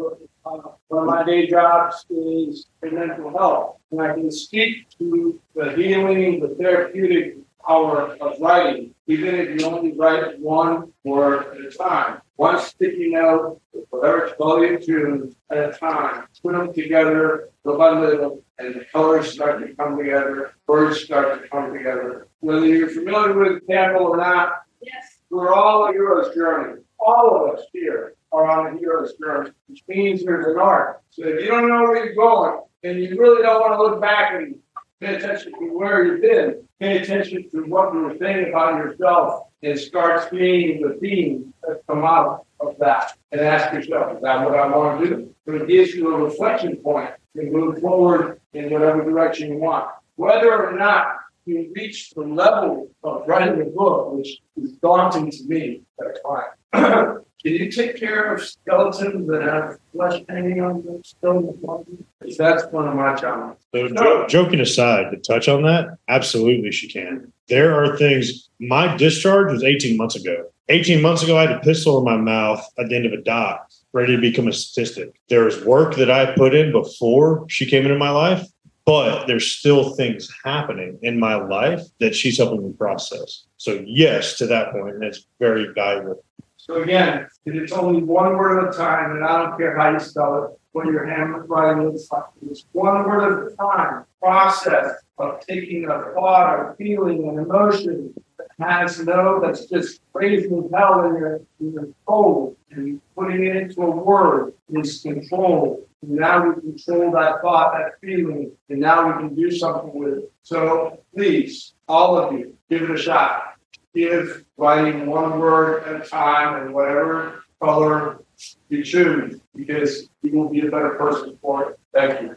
[0.88, 5.72] one of my day jobs is in mental health, and I can speak to the
[5.74, 11.78] healing, the therapeutic power of writing, even if you only write one word at a
[11.78, 12.22] time.
[12.36, 16.26] One sticky note, whatever volume two at a time.
[16.42, 21.42] Put them together little by little, and the colors start to come together, words start
[21.42, 22.28] to come together.
[22.42, 25.20] Whether you're familiar with Campbell or not, Yes.
[25.30, 26.82] we're all a hero's journey.
[27.00, 31.02] All of us here are on a hero's journey, which means there's an art.
[31.12, 34.02] So if you don't know where you're going, and you really don't want to look
[34.02, 34.56] back and
[35.04, 39.48] pay attention to where you've been, pay attention to what you were saying about yourself,
[39.62, 43.18] and start seeing the themes that come out of that.
[43.32, 45.36] And ask yourself, is that what I want to do?
[45.46, 49.90] So it gives you a reflection point to move forward in whatever direction you want.
[50.16, 51.08] Whether or not
[51.46, 56.74] you reach the level of writing a book, which is daunting to me at a
[56.74, 57.18] time.
[57.44, 62.36] Can you take care of skeletons that have flesh hanging on them still in the?
[62.38, 63.62] That's one of my challenges.
[63.76, 67.34] So jo- joking aside, to touch on that, absolutely she can.
[67.50, 68.50] There are things.
[68.62, 70.46] My discharge was 18 months ago.
[70.70, 73.22] 18 months ago, I had a pistol in my mouth at the end of a
[73.22, 75.14] dock, ready to become a statistic.
[75.28, 78.48] There's work that I put in before she came into my life,
[78.86, 83.44] but there's still things happening in my life that she's helping me process.
[83.58, 86.24] So yes, to that point, and it's very valuable.
[86.66, 90.00] So again, it's only one word at a time, and I don't care how you
[90.00, 92.24] spell it, what your handwriting like.
[92.50, 94.06] It's one word at a time.
[94.22, 100.70] Process of taking a thought or feeling an emotion that has no, that's just raising
[100.74, 105.86] hell in your, in your soul and putting it into a word is control.
[106.02, 110.20] And now we control that thought, that feeling, and now we can do something with
[110.20, 110.32] it.
[110.44, 113.53] So please, all of you, give it a shot
[113.94, 118.24] give writing one word at a time and whatever color
[118.70, 121.80] you choose, because you will be a better person for it.
[121.94, 122.36] Thank you.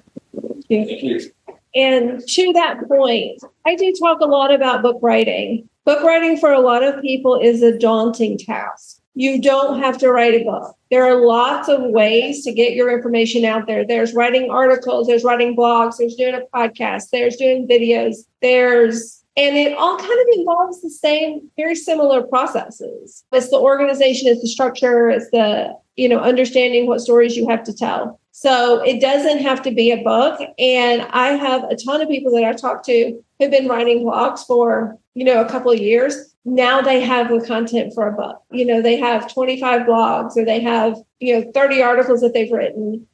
[0.68, 1.30] Thank you.
[1.74, 5.68] And to that point, I do talk a lot about book writing.
[5.84, 9.00] Book writing for a lot of people is a daunting task.
[9.14, 10.76] You don't have to write a book.
[10.90, 13.86] There are lots of ways to get your information out there.
[13.86, 19.56] There's writing articles, there's writing blogs, there's doing a podcast, there's doing videos, there's and
[19.56, 23.24] it all kind of involves the same, very similar processes.
[23.32, 27.64] It's the organization, it's the structure, it's the you know, understanding what stories you have
[27.64, 28.20] to tell.
[28.32, 30.38] So it doesn't have to be a book.
[30.58, 34.40] And I have a ton of people that I talk to who've been writing blogs
[34.46, 36.34] for, you know, a couple of years.
[36.44, 38.42] Now they have the content for a book.
[38.50, 42.52] You know, they have 25 blogs or they have, you know, 30 articles that they've
[42.52, 43.06] written.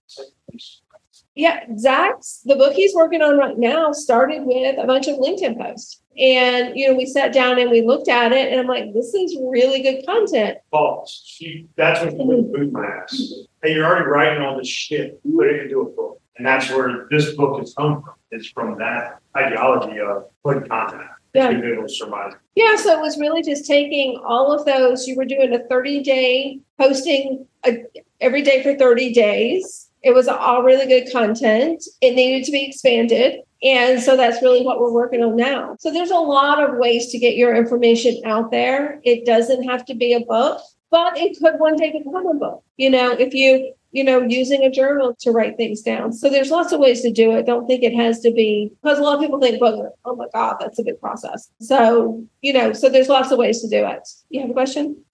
[1.34, 5.56] Yeah, Zach's the book he's working on right now started with a bunch of LinkedIn
[5.56, 6.01] posts.
[6.18, 9.14] And you know, we sat down and we looked at it, and I'm like, this
[9.14, 10.58] is really good content.
[10.70, 11.22] Pause.
[11.24, 13.32] She, that's when she would boot my ass.
[13.62, 15.20] Hey, you're already writing all this shit.
[15.22, 16.20] Put it into a book.
[16.36, 18.14] And that's where this book is come from.
[18.30, 21.02] It's from that ideology of putting content.
[21.34, 21.50] Yeah.
[21.50, 22.34] To be able to survive.
[22.56, 25.06] Yeah, so it was really just taking all of those.
[25.06, 27.84] You were doing a 30 day posting a,
[28.20, 29.88] every day for 30 days.
[30.02, 31.82] It was all really good content.
[32.02, 33.40] It needed to be expanded.
[33.62, 35.76] And so that's really what we're working on now.
[35.78, 39.00] So there's a lot of ways to get your information out there.
[39.04, 42.64] It doesn't have to be a book, but it could one day become a book.
[42.76, 46.12] You know, if you, you know, using a journal to write things down.
[46.12, 47.46] So there's lots of ways to do it.
[47.46, 50.56] Don't think it has to be because a lot of people think, oh my God,
[50.58, 51.48] that's a big process.
[51.60, 54.08] So, you know, so there's lots of ways to do it.
[54.30, 55.04] You have a question?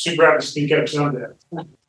[0.00, 1.26] Super happy to speak up someday.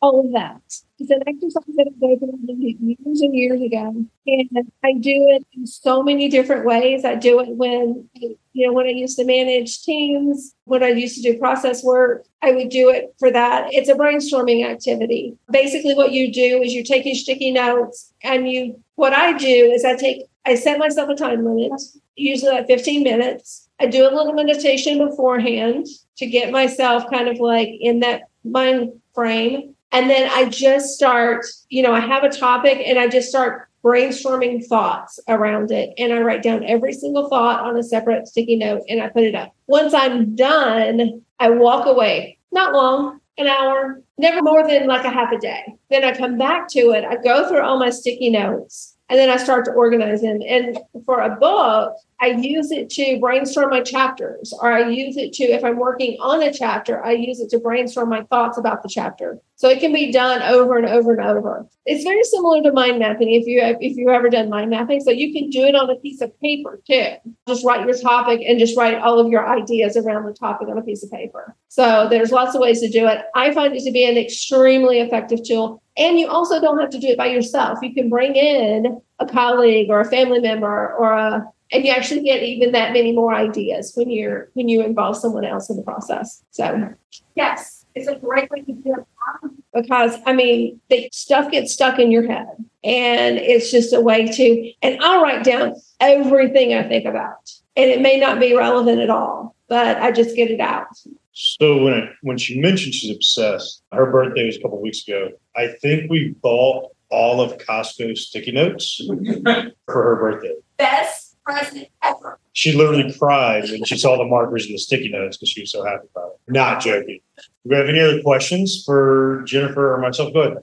[0.02, 0.62] all of that.
[1.00, 4.06] It's an exercise that I've done years and years ago.
[4.28, 7.06] And I do it in so many different ways.
[7.06, 11.24] I do it when, you know, when I used to manage teams, when I used
[11.24, 13.68] to do process work, I would do it for that.
[13.72, 15.38] It's a brainstorming activity.
[15.50, 19.72] Basically, what you do is you take your sticky notes and you, what I do
[19.72, 21.80] is I take, I set myself a time limit,
[22.16, 23.70] usually like 15 minutes.
[23.80, 28.92] I do a little meditation beforehand to get myself kind of like in that mind
[29.14, 29.76] frame.
[29.92, 33.68] And then I just start, you know, I have a topic and I just start
[33.84, 35.94] brainstorming thoughts around it.
[35.98, 39.24] And I write down every single thought on a separate sticky note and I put
[39.24, 39.54] it up.
[39.68, 42.38] Once I'm done, I walk away.
[42.52, 45.76] Not long, an hour, never more than like a half a day.
[45.90, 47.04] Then I come back to it.
[47.06, 50.40] I go through all my sticky notes and then I start to organize them.
[50.48, 55.34] And for a book, I use it to brainstorm my chapters, or I use it
[55.34, 58.84] to, if I'm working on a chapter, I use it to brainstorm my thoughts about
[58.84, 59.38] the chapter.
[59.56, 61.68] So it can be done over and over and over.
[61.86, 65.02] It's very similar to mind mapping if you if you've ever done mind mapping.
[65.02, 67.16] So you can do it on a piece of paper too.
[67.48, 70.78] Just write your topic and just write all of your ideas around the topic on
[70.78, 71.56] a piece of paper.
[71.68, 73.20] So there's lots of ways to do it.
[73.36, 75.84] I find it to be an extremely effective tool.
[76.02, 77.78] And you also don't have to do it by yourself.
[77.84, 82.22] You can bring in a colleague or a family member or a and you actually
[82.22, 85.84] get even that many more ideas when you're when you involve someone else in the
[85.84, 86.44] process.
[86.50, 86.90] So
[87.36, 92.00] yes, it's a great way to do it because I mean the stuff gets stuck
[92.00, 92.48] in your head
[92.84, 97.52] and it's just a way to and I'll write down everything I think about.
[97.76, 100.88] And it may not be relevant at all, but I just get it out.
[101.34, 105.30] So when I, when she mentioned she's obsessed, her birthday was a couple weeks ago.
[105.56, 109.02] I think we bought all of Costco sticky notes
[109.86, 110.54] for her birthday.
[110.78, 112.40] Best present ever.
[112.54, 115.72] She literally cried when she saw the markers and the sticky notes because she was
[115.72, 116.52] so happy about it.
[116.52, 117.20] Not joking.
[117.38, 120.34] Do we have any other questions for Jennifer or myself?
[120.34, 120.58] Go ahead.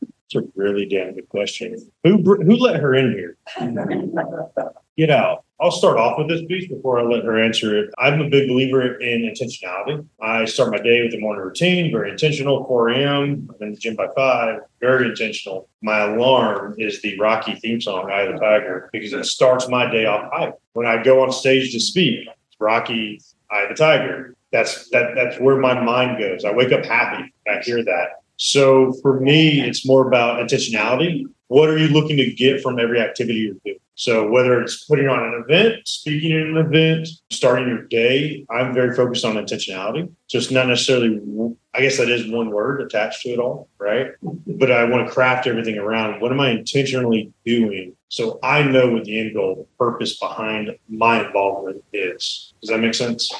[0.00, 1.90] It's a really damn good question.
[2.04, 3.36] Who who let her in here?
[4.96, 5.44] Get out.
[5.60, 7.90] I'll start off with this piece before I let her answer it.
[7.98, 10.06] I'm a big believer in intentionality.
[10.20, 13.50] I start my day with a morning routine, very intentional, 4 a.m.
[13.50, 15.68] I'm in the gym by 5, very intentional.
[15.82, 19.90] My alarm is the Rocky theme song, Eye of the Tiger, because it starts my
[19.90, 20.52] day off high.
[20.74, 22.28] When I go on stage to speak,
[22.60, 24.34] Rocky, Eye of the Tiger.
[24.52, 26.44] That's that that's where my mind goes.
[26.44, 27.32] I wake up happy.
[27.46, 28.22] I hear that.
[28.36, 31.24] So for me, it's more about intentionality.
[31.48, 33.78] What are you looking to get from every activity you're doing?
[33.94, 38.72] So whether it's putting on an event, speaking at an event, starting your day, I'm
[38.72, 40.08] very focused on intentionality.
[40.32, 41.20] It's not necessarily,
[41.74, 44.12] I guess that is one word attached to it all, right?
[44.22, 48.90] But I want to craft everything around what am I intentionally doing so I know
[48.90, 52.54] what the end goal, the purpose behind my involvement is.
[52.60, 53.30] Does that make sense?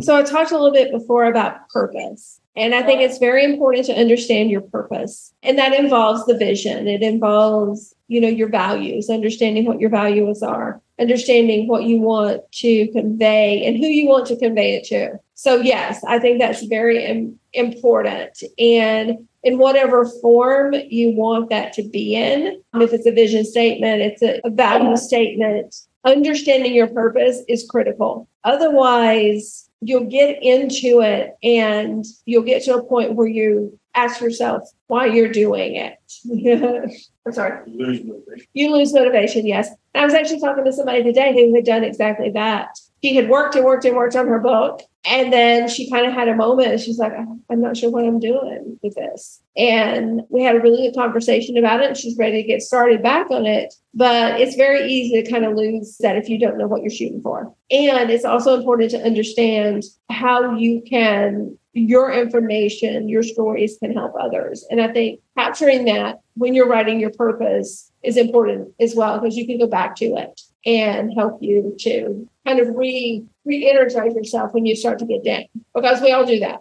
[0.00, 2.40] So I talked a little bit before about purpose.
[2.56, 5.32] And I think it's very important to understand your purpose.
[5.42, 6.86] And that involves the vision.
[6.86, 12.40] It involves, you know, your values, understanding what your values are, understanding what you want
[12.52, 15.18] to convey and who you want to convey it to.
[15.34, 18.40] So yes, I think that's very Im- important.
[18.58, 24.00] And in whatever form you want that to be in, if it's a vision statement,
[24.00, 25.74] it's a, a value statement,
[26.04, 28.28] understanding your purpose is critical.
[28.44, 34.68] Otherwise, you'll get into it and you'll get to a point where you ask yourself
[34.86, 35.98] why you're doing it.
[37.26, 37.70] I'm sorry.
[37.70, 38.46] Lose motivation.
[38.52, 39.68] You lose motivation, yes.
[39.94, 42.78] And I was actually talking to somebody today who had done exactly that.
[43.02, 44.80] She had worked and worked and worked on her book.
[45.06, 46.80] And then she kind of had a moment.
[46.80, 47.12] She's like,
[47.50, 49.40] I'm not sure what I'm doing with this.
[49.56, 51.96] And we had a really good conversation about it.
[51.96, 53.74] She's ready to get started back on it.
[53.92, 56.90] But it's very easy to kind of lose that if you don't know what you're
[56.90, 57.54] shooting for.
[57.70, 64.14] And it's also important to understand how you can, your information, your stories can help
[64.18, 64.66] others.
[64.70, 69.36] And I think capturing that when you're writing your purpose is important as well, because
[69.36, 74.52] you can go back to it and help you to kind of re re-energize yourself
[74.54, 76.60] when you start to get down because we all do that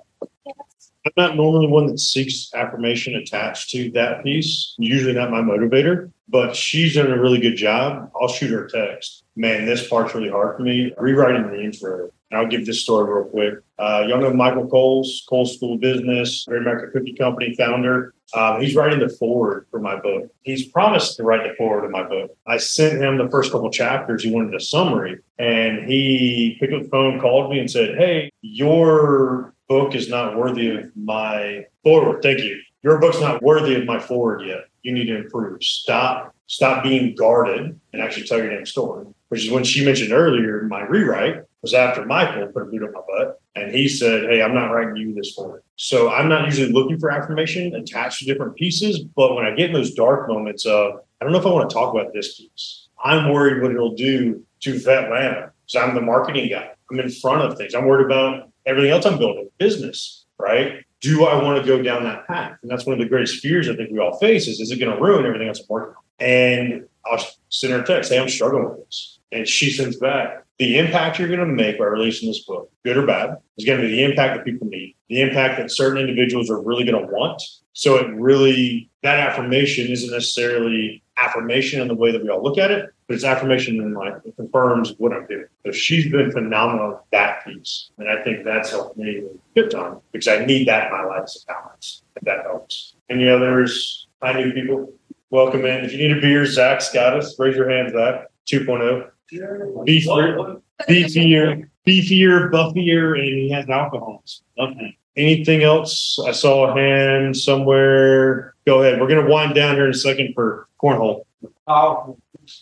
[1.05, 4.73] I'm not normally one that seeks affirmation attached to that piece.
[4.77, 8.09] Usually not my motivator, but she's done a really good job.
[8.19, 9.23] I'll shoot her a text.
[9.35, 10.93] Man, this part's really hard for me.
[10.97, 12.09] Rewriting the intro.
[12.35, 13.55] I'll give this story real quick.
[13.77, 18.13] Uh, y'all know Michael Coles, Coles School Business, Great American Cookie Company founder.
[18.33, 20.33] Um, he's writing the foreword for my book.
[20.41, 22.35] He's promised to write the foreword of my book.
[22.47, 24.23] I sent him the first couple chapters.
[24.23, 28.31] He wanted a summary, and he picked up the phone, called me, and said, "Hey,
[28.41, 32.21] your book is not worthy of my foreword.
[32.21, 32.59] Thank you.
[32.83, 34.65] Your book's not worthy of my foreword yet.
[34.81, 35.63] You need to improve.
[35.63, 39.05] Stop, stop being guarded and actually tell your damn story.
[39.29, 42.91] Which is when she mentioned earlier, my rewrite was after Michael put a boot on
[42.91, 45.63] my butt and he said, Hey, I'm not writing you this foreword.
[45.77, 48.99] So I'm not usually looking for affirmation attached to different pieces.
[48.99, 51.69] But when I get in those dark moments of, I don't know if I want
[51.69, 55.51] to talk about this piece, I'm worried what it'll do to Vetlanta.
[55.65, 56.71] So I'm the marketing guy.
[56.91, 57.73] I'm in front of things.
[57.73, 60.85] I'm worried about everything else I'm building, business, right?
[60.99, 62.57] Do I want to go down that path?
[62.61, 64.79] And that's one of the greatest fears I think we all face is, is it
[64.79, 66.03] going to ruin everything else I'm working on?
[66.19, 69.19] And I'll send her a text, hey, I'm struggling with this.
[69.31, 72.97] And she sends back, the impact you're going to make by releasing this book, good
[72.97, 75.99] or bad, is going to be the impact that people need, the impact that certain
[75.99, 77.41] individuals are really going to want.
[77.73, 82.57] So it really, that affirmation isn't necessarily affirmation in the way that we all look
[82.57, 85.45] at it, but it's affirmation in like it confirms what I'm doing.
[85.65, 87.89] So she's been phenomenal at that piece.
[87.97, 89.23] And I think that's helped me
[89.55, 92.93] good time because I need that in my life as a balance, if that helps.
[93.09, 94.07] Any others?
[94.21, 94.93] I new people?
[95.29, 95.83] Welcome in.
[95.83, 97.37] If you need a beer, Zach's got us.
[97.39, 98.27] Raise your hand, Zach.
[98.47, 99.09] 2.0.
[99.31, 104.23] Beefier, beefier, beefier, buffier, and he has alcohol.
[104.57, 104.97] Okay.
[105.15, 106.19] Anything else?
[106.25, 108.55] I saw a hand somewhere.
[108.65, 108.99] Go ahead.
[108.99, 111.25] We're going to wind down here in a second for cornhole.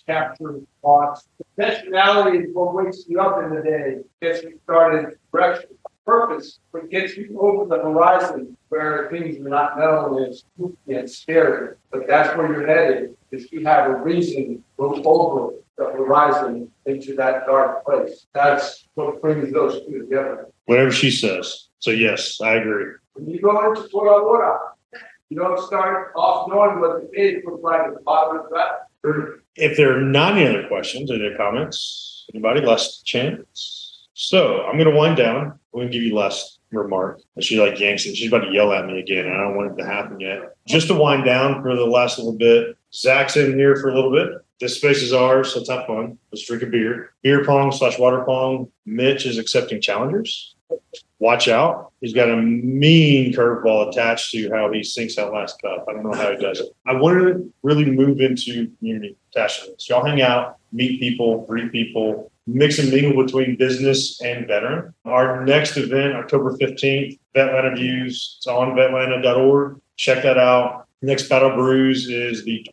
[0.05, 1.27] Capture thoughts.
[1.57, 5.71] Intentionality is what wakes you up in the day, gets you started direction.
[6.05, 11.09] Purpose, what gets you over the horizon where things are not known is spooky and
[11.09, 11.75] scary.
[11.91, 17.15] But that's where you're headed, is you have a reason go over the horizon into
[17.15, 18.27] that dark place.
[18.33, 20.47] That's what brings those two together.
[20.65, 21.67] Whatever she says.
[21.79, 22.93] So, yes, I agree.
[23.13, 24.59] When you go into Tora Bora,
[25.29, 28.87] you don't start off knowing what the page looks like at the bottom of that.
[29.55, 34.07] If there are not any other questions or any comments, anybody last chance?
[34.13, 35.47] So I'm going to wind down.
[35.47, 37.21] I'm going to give you last remark.
[37.35, 38.15] And she like yanks it.
[38.15, 39.25] She's about to yell at me again.
[39.25, 40.55] And I don't want it to happen yet.
[40.67, 42.77] Just to wind down for the last little bit.
[42.93, 44.45] Zach's in here for a little bit.
[44.61, 46.19] This space is ours, so let's have fun.
[46.31, 47.13] Let's drink a beer.
[47.23, 48.71] Beer pong slash water pong.
[48.85, 50.53] Mitch is accepting challengers.
[51.17, 51.91] Watch out.
[51.99, 55.85] He's got a mean curveball attached to how he sinks that last cup.
[55.89, 56.67] I don't know how he does it.
[56.85, 59.67] I wanted to really move into community this.
[59.89, 64.93] Y'all hang out, meet people, greet people, mix and mingle between business and veteran.
[65.05, 68.35] Our next event, October 15th, Vetlanta Views.
[68.37, 69.81] It's on vetlanta.org.
[69.97, 70.87] Check that out.
[71.01, 72.67] Next Battle Brews is the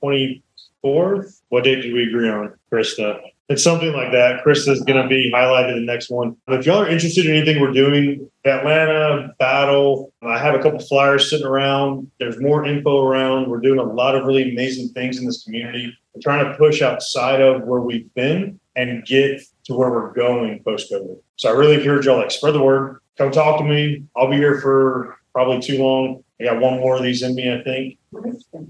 [0.84, 1.40] 24th.
[1.48, 3.20] What date did we agree on, Krista?
[3.48, 4.44] It's something like that.
[4.44, 6.36] Krista's going to be highlighted in the next one.
[6.48, 11.30] If y'all are interested in anything we're doing, Vetlanta, Battle, I have a couple flyers
[11.30, 12.10] sitting around.
[12.20, 13.48] There's more info around.
[13.48, 15.96] We're doing a lot of really amazing things in this community.
[16.12, 20.62] We're trying to push outside of where we've been and get to where we're going
[20.62, 21.18] post COVID.
[21.36, 23.00] So I really encourage y'all like spread the word.
[23.16, 24.04] Come talk to me.
[24.14, 26.24] I'll be here for probably too long.
[26.40, 27.96] I got one more of these in me, I think.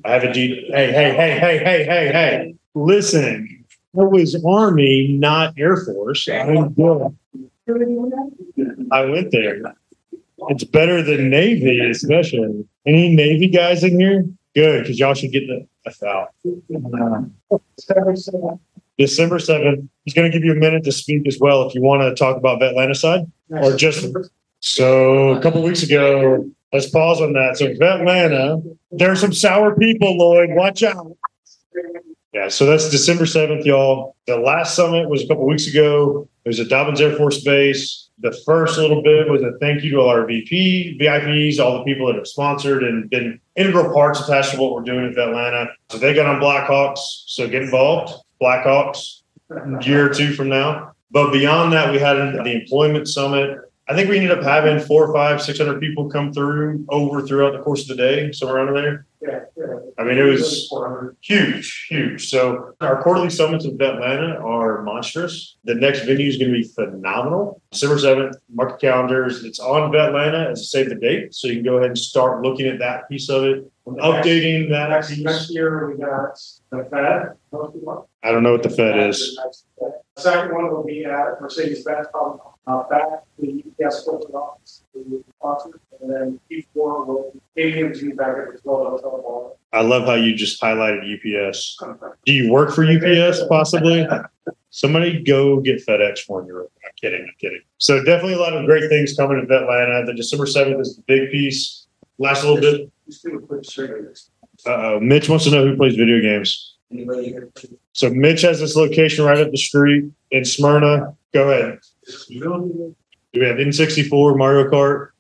[0.05, 0.69] I have a D.
[0.71, 2.55] Hey, hey, hey, hey, hey, hey, hey.
[2.75, 3.65] Listen,
[3.95, 6.29] it was Army, not Air Force.
[6.29, 6.43] I
[8.93, 9.63] I went there.
[10.51, 12.69] It's better than Navy, especially.
[12.85, 14.27] Any Navy guys in here?
[14.55, 16.35] Good, because y'all should get the F out.
[18.99, 19.89] December 7th.
[20.05, 22.15] He's going to give you a minute to speak as well if you want to
[22.15, 24.07] talk about Vetlanta side or just.
[24.61, 27.57] So a couple weeks ago, let's pause on that.
[27.57, 30.51] So Vetlanta, there's some sour people, Lloyd.
[30.53, 31.17] Watch out.
[32.35, 34.15] Yeah, so that's December 7th, y'all.
[34.27, 36.29] The last summit was a couple weeks ago.
[36.45, 38.11] It was at Dobbins Air Force Base.
[38.21, 41.85] The first little bit was a thank you to all our VP, VIPs, all the
[41.85, 45.69] people that have sponsored and been integral parts attached to what we're doing at Vetlanta.
[45.89, 46.99] So they got on Blackhawks.
[47.27, 48.13] So get involved.
[48.43, 49.23] Blackhawks,
[49.81, 50.93] year or two from now.
[51.11, 53.59] But beyond that, we had the employment summit.
[53.89, 57.23] I think we ended up having four or five, six hundred people come through over
[57.23, 59.07] throughout the course of the day, somewhere under there.
[59.21, 59.79] Yeah, yeah.
[59.99, 60.71] I mean, it was
[61.23, 62.29] huge, huge.
[62.29, 65.57] So our quarterly summits in Atlanta are monstrous.
[65.65, 67.61] The next venue is going to be phenomenal.
[67.73, 69.43] December seventh, market calendars.
[69.43, 72.43] It's on Vetlanta as a save the date, so you can go ahead and start
[72.43, 76.39] looking at that piece of it, updating that Next, next year, we got
[76.71, 77.37] the Fed.
[77.53, 78.03] most of them.
[78.23, 79.39] I don't know what the Fed is.
[79.79, 82.09] The Second one will be at Mercedes-Benz,
[82.67, 88.37] uh, back, the UPS corporate office, the sponsor, and then P four will, AT&T back
[88.37, 89.59] at the Hall.
[89.73, 91.79] I love how you just highlighted UPS.
[92.27, 94.07] Do you work for UPS possibly?
[94.71, 96.51] Somebody go get FedEx for me.
[96.53, 96.67] I'm
[97.01, 97.23] kidding.
[97.23, 97.61] I'm kidding.
[97.79, 100.05] So definitely a lot of great things coming to Atlanta.
[100.05, 101.87] The December 7th is the big piece.
[102.19, 102.91] Last little bit.
[103.09, 104.07] Just do a quick survey.
[104.67, 105.01] Uh-oh.
[105.01, 106.75] Mitch wants to know who plays video games.
[106.93, 107.49] Anybody here?
[107.93, 111.17] So Mitch has this location right up the street in Smyrna.
[111.33, 111.79] Go ahead.
[112.29, 112.95] Do
[113.35, 115.11] we have N64, Mario Kart?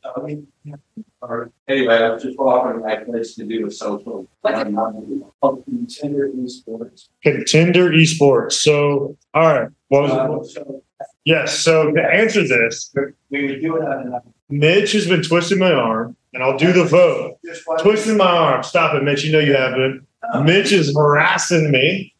[1.20, 4.28] Or anyway, I was just offering my place to do a social.
[4.44, 7.08] Contender esports.
[7.22, 8.52] Contender Esports.
[8.52, 9.68] So, all right.
[9.88, 10.46] What was Uh, it?
[10.46, 10.82] so
[11.24, 11.58] Yes.
[11.58, 12.94] So to answer this,
[13.30, 14.20] We would do it on.
[14.48, 17.38] Mitch has been twisting my arm, and I'll do the vote.
[17.80, 18.62] Twisting my arm.
[18.62, 19.24] Stop it, Mitch.
[19.24, 20.06] You know you haven't.
[20.42, 22.14] Mitch is harassing me.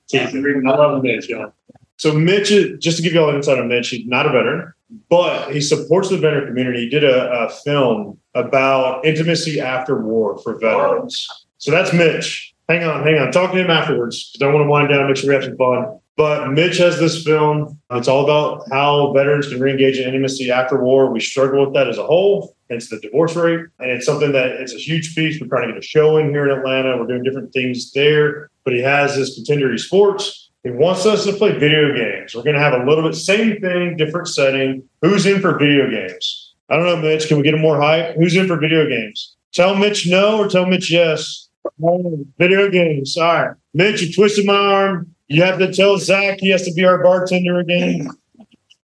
[0.67, 1.53] I love Mitch, y'all.
[1.97, 4.31] So Mitch, is, just to give you all an insight on Mitch, he's not a
[4.31, 4.73] veteran,
[5.11, 6.85] but he supports the veteran community.
[6.85, 11.27] He did a, a film about intimacy after war for veterans.
[11.59, 12.55] So that's Mitch.
[12.69, 13.33] Hang on, hang on.
[13.33, 14.33] Talk to him afterwards.
[14.39, 15.09] Don't want to wind down.
[15.09, 15.99] Make sure we have some fun.
[16.19, 17.79] But Mitch has this film.
[17.93, 21.13] It's all about how veterans can reengage in intimacy after war.
[21.13, 22.57] We struggle with that as a whole.
[22.69, 25.41] It's the divorce rate, and it's something that it's a huge piece.
[25.41, 26.99] We're trying to get a show in here in Atlanta.
[26.99, 28.51] We're doing different things there.
[28.65, 30.51] But he has this contender sports.
[30.65, 32.35] He wants us to play video games.
[32.35, 34.83] We're going to have a little bit same thing, different setting.
[35.03, 36.53] Who's in for video games?
[36.69, 37.29] I don't know, Mitch.
[37.29, 38.17] Can we get him more hype?
[38.17, 39.37] Who's in for video games?
[39.53, 41.49] Tell Mitch no or tell Mitch yes.
[41.81, 43.17] Oh, Video games.
[43.17, 43.57] All right.
[43.73, 45.15] Mitch, you twisted my arm.
[45.29, 48.09] You have to tell Zach he has to be our bartender again.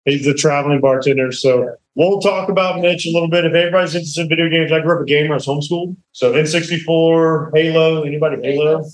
[0.04, 1.30] He's the traveling bartender.
[1.30, 3.44] So we'll talk about Mitch a little bit.
[3.44, 5.34] If anybody's interested in video games, I grew up a gamer.
[5.34, 5.96] I was homeschooled.
[6.10, 8.84] So N64, Halo, anybody Halo?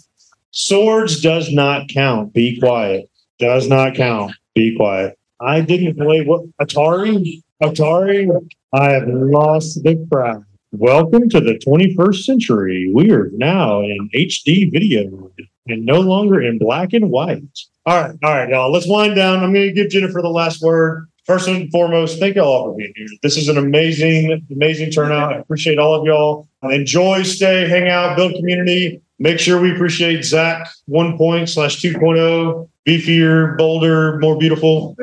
[0.51, 2.35] Swords does not count.
[2.35, 3.09] Be quiet.
[3.39, 4.33] Does not count.
[4.55, 5.19] Be quiet.
[5.41, 7.43] I didn't play what Atari.
[7.63, 8.47] Atari.
[8.75, 10.45] I have lost the crowd.
[10.73, 12.93] Welcome to the 21st century.
[12.93, 15.31] We are now in HD video
[15.69, 17.43] and no longer in black and white.
[17.87, 18.73] All right, all right, y'all.
[18.73, 19.43] Let's wind down.
[19.43, 21.09] I'm going to give Jennifer the last word.
[21.25, 23.07] First and foremost, thank y'all all for being here.
[23.23, 25.33] This is an amazing, amazing turnout.
[25.35, 26.49] I appreciate all of y'all.
[26.62, 29.03] Enjoy, stay, hang out, build community.
[29.19, 34.97] Make sure we appreciate Zach 1 slash 2.0, beefier, bolder, more beautiful,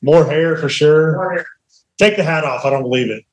[0.00, 1.44] more hair for sure.
[1.98, 2.64] Take the hat off.
[2.64, 3.24] I don't believe it.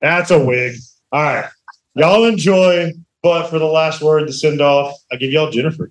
[0.00, 0.76] That's a wig.
[1.12, 1.50] All right.
[1.94, 2.92] Y'all enjoy.
[3.22, 5.90] But for the last word, the send off, I give y'all Jennifer.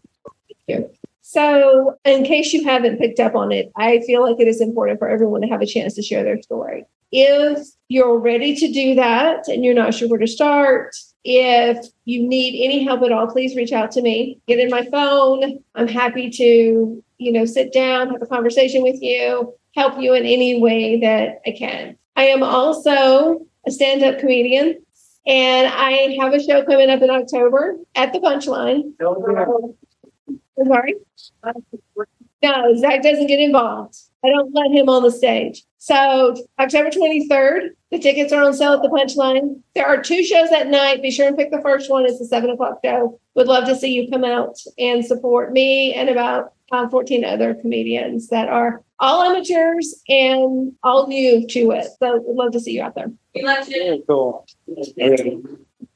[1.21, 4.97] So, in case you haven't picked up on it, I feel like it is important
[4.97, 6.85] for everyone to have a chance to share their story.
[7.11, 10.95] If you're ready to do that and you're not sure where to start,
[11.25, 14.39] if you need any help at all, please reach out to me.
[14.47, 15.59] Get in my phone.
[15.75, 20.25] I'm happy to, you know, sit down, have a conversation with you, help you in
[20.25, 21.97] any way that I can.
[22.15, 24.81] I am also a stand-up comedian
[25.25, 28.93] and I have a show coming up in October at the Punchline.
[30.59, 30.95] I'm sorry.
[32.43, 33.97] No, Zach doesn't get involved.
[34.23, 35.63] I don't let him on the stage.
[35.77, 39.61] So October 23rd, the tickets are on sale at the Punchline.
[39.73, 41.01] There are two shows that night.
[41.01, 42.05] Be sure and pick the first one.
[42.05, 43.19] It's the seven o'clock show.
[43.35, 47.55] Would love to see you come out and support me and about um, 14 other
[47.55, 51.87] comedians that are all amateurs and all new to it.
[51.99, 53.11] So would love to see you out there.
[53.33, 54.03] We love you.
[54.07, 54.45] Cool.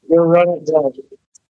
[0.07, 0.93] We're running down.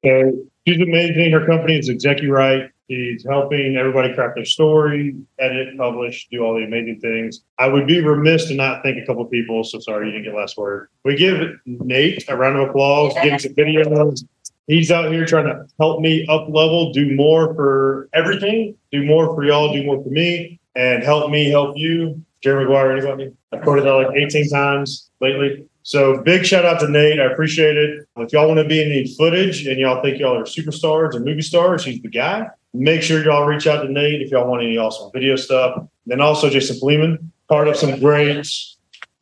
[0.05, 0.33] So
[0.67, 1.33] she's amazing.
[1.33, 2.71] Her company is Execu Right.
[2.91, 7.43] She's helping everybody craft their story, edit, publish, do all the amazing things.
[7.59, 9.62] I would be remiss to not thank a couple of people.
[9.62, 10.89] So sorry you didn't get last word.
[11.05, 14.24] We give Nate a round of applause, give him some videos.
[14.68, 19.34] He's out here trying to help me up level, do more for everything, do more
[19.34, 22.22] for y'all, do more for me, and help me help you.
[22.41, 23.32] Jerry Maguire, anybody?
[23.53, 25.66] I've quoted that like 18 times lately.
[25.82, 27.18] So big shout out to Nate.
[27.18, 28.07] I appreciate it.
[28.16, 31.20] If y'all want to be in the footage and y'all think y'all are superstars or
[31.20, 32.47] movie stars, he's the guy.
[32.75, 35.87] Make sure y'all reach out to Nate if y'all want any awesome video stuff.
[36.07, 38.47] Then also Jason Fleeman, part of some great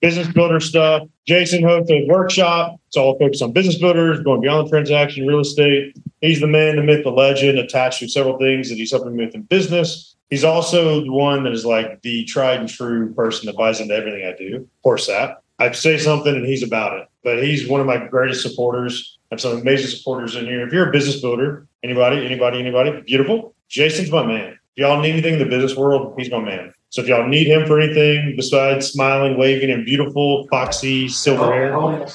[0.01, 1.09] business builder stuff.
[1.27, 2.79] Jason hosts a workshop.
[2.89, 5.97] It's all focused on business builders, going beyond transaction, real estate.
[6.21, 9.35] He's the man, the myth, the legend, attached to several things that he's helping with
[9.35, 10.15] in business.
[10.31, 13.95] He's also the one that is like the tried and true person that buys into
[13.95, 14.69] everything I do.
[14.83, 15.43] Poor Sap.
[15.59, 17.09] I say something and he's about it.
[17.23, 19.19] But he's one of my greatest supporters.
[19.31, 20.67] I have some amazing supporters in here.
[20.67, 23.55] If you're a business builder, anybody, anybody, anybody, beautiful.
[23.69, 24.59] Jason's my man.
[24.77, 26.73] If y'all need anything in the business world, he's my man.
[26.91, 32.07] So if y'all need him for anything besides smiling, waving, and beautiful, foxy silver hair,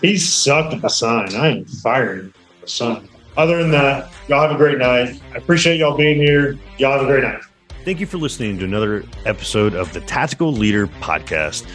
[0.00, 1.34] he's sucked at the sign.
[1.34, 3.08] I am firing the sign.
[3.36, 5.20] Other than that, y'all have a great night.
[5.32, 6.58] I appreciate y'all being here.
[6.78, 7.42] Y'all have a great night.
[7.84, 11.66] Thank you for listening to another episode of the Tactical Leader Podcast.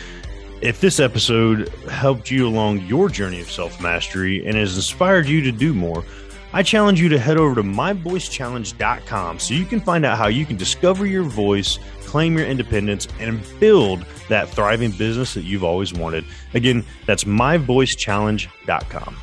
[0.61, 5.41] If this episode helped you along your journey of self mastery and has inspired you
[5.41, 6.03] to do more,
[6.55, 10.45] I challenge you to head over to myvoicechallenge.com so you can find out how you
[10.45, 15.93] can discover your voice, claim your independence, and build that thriving business that you've always
[15.93, 16.23] wanted.
[16.53, 19.17] Again, that's myvoicechallenge.com.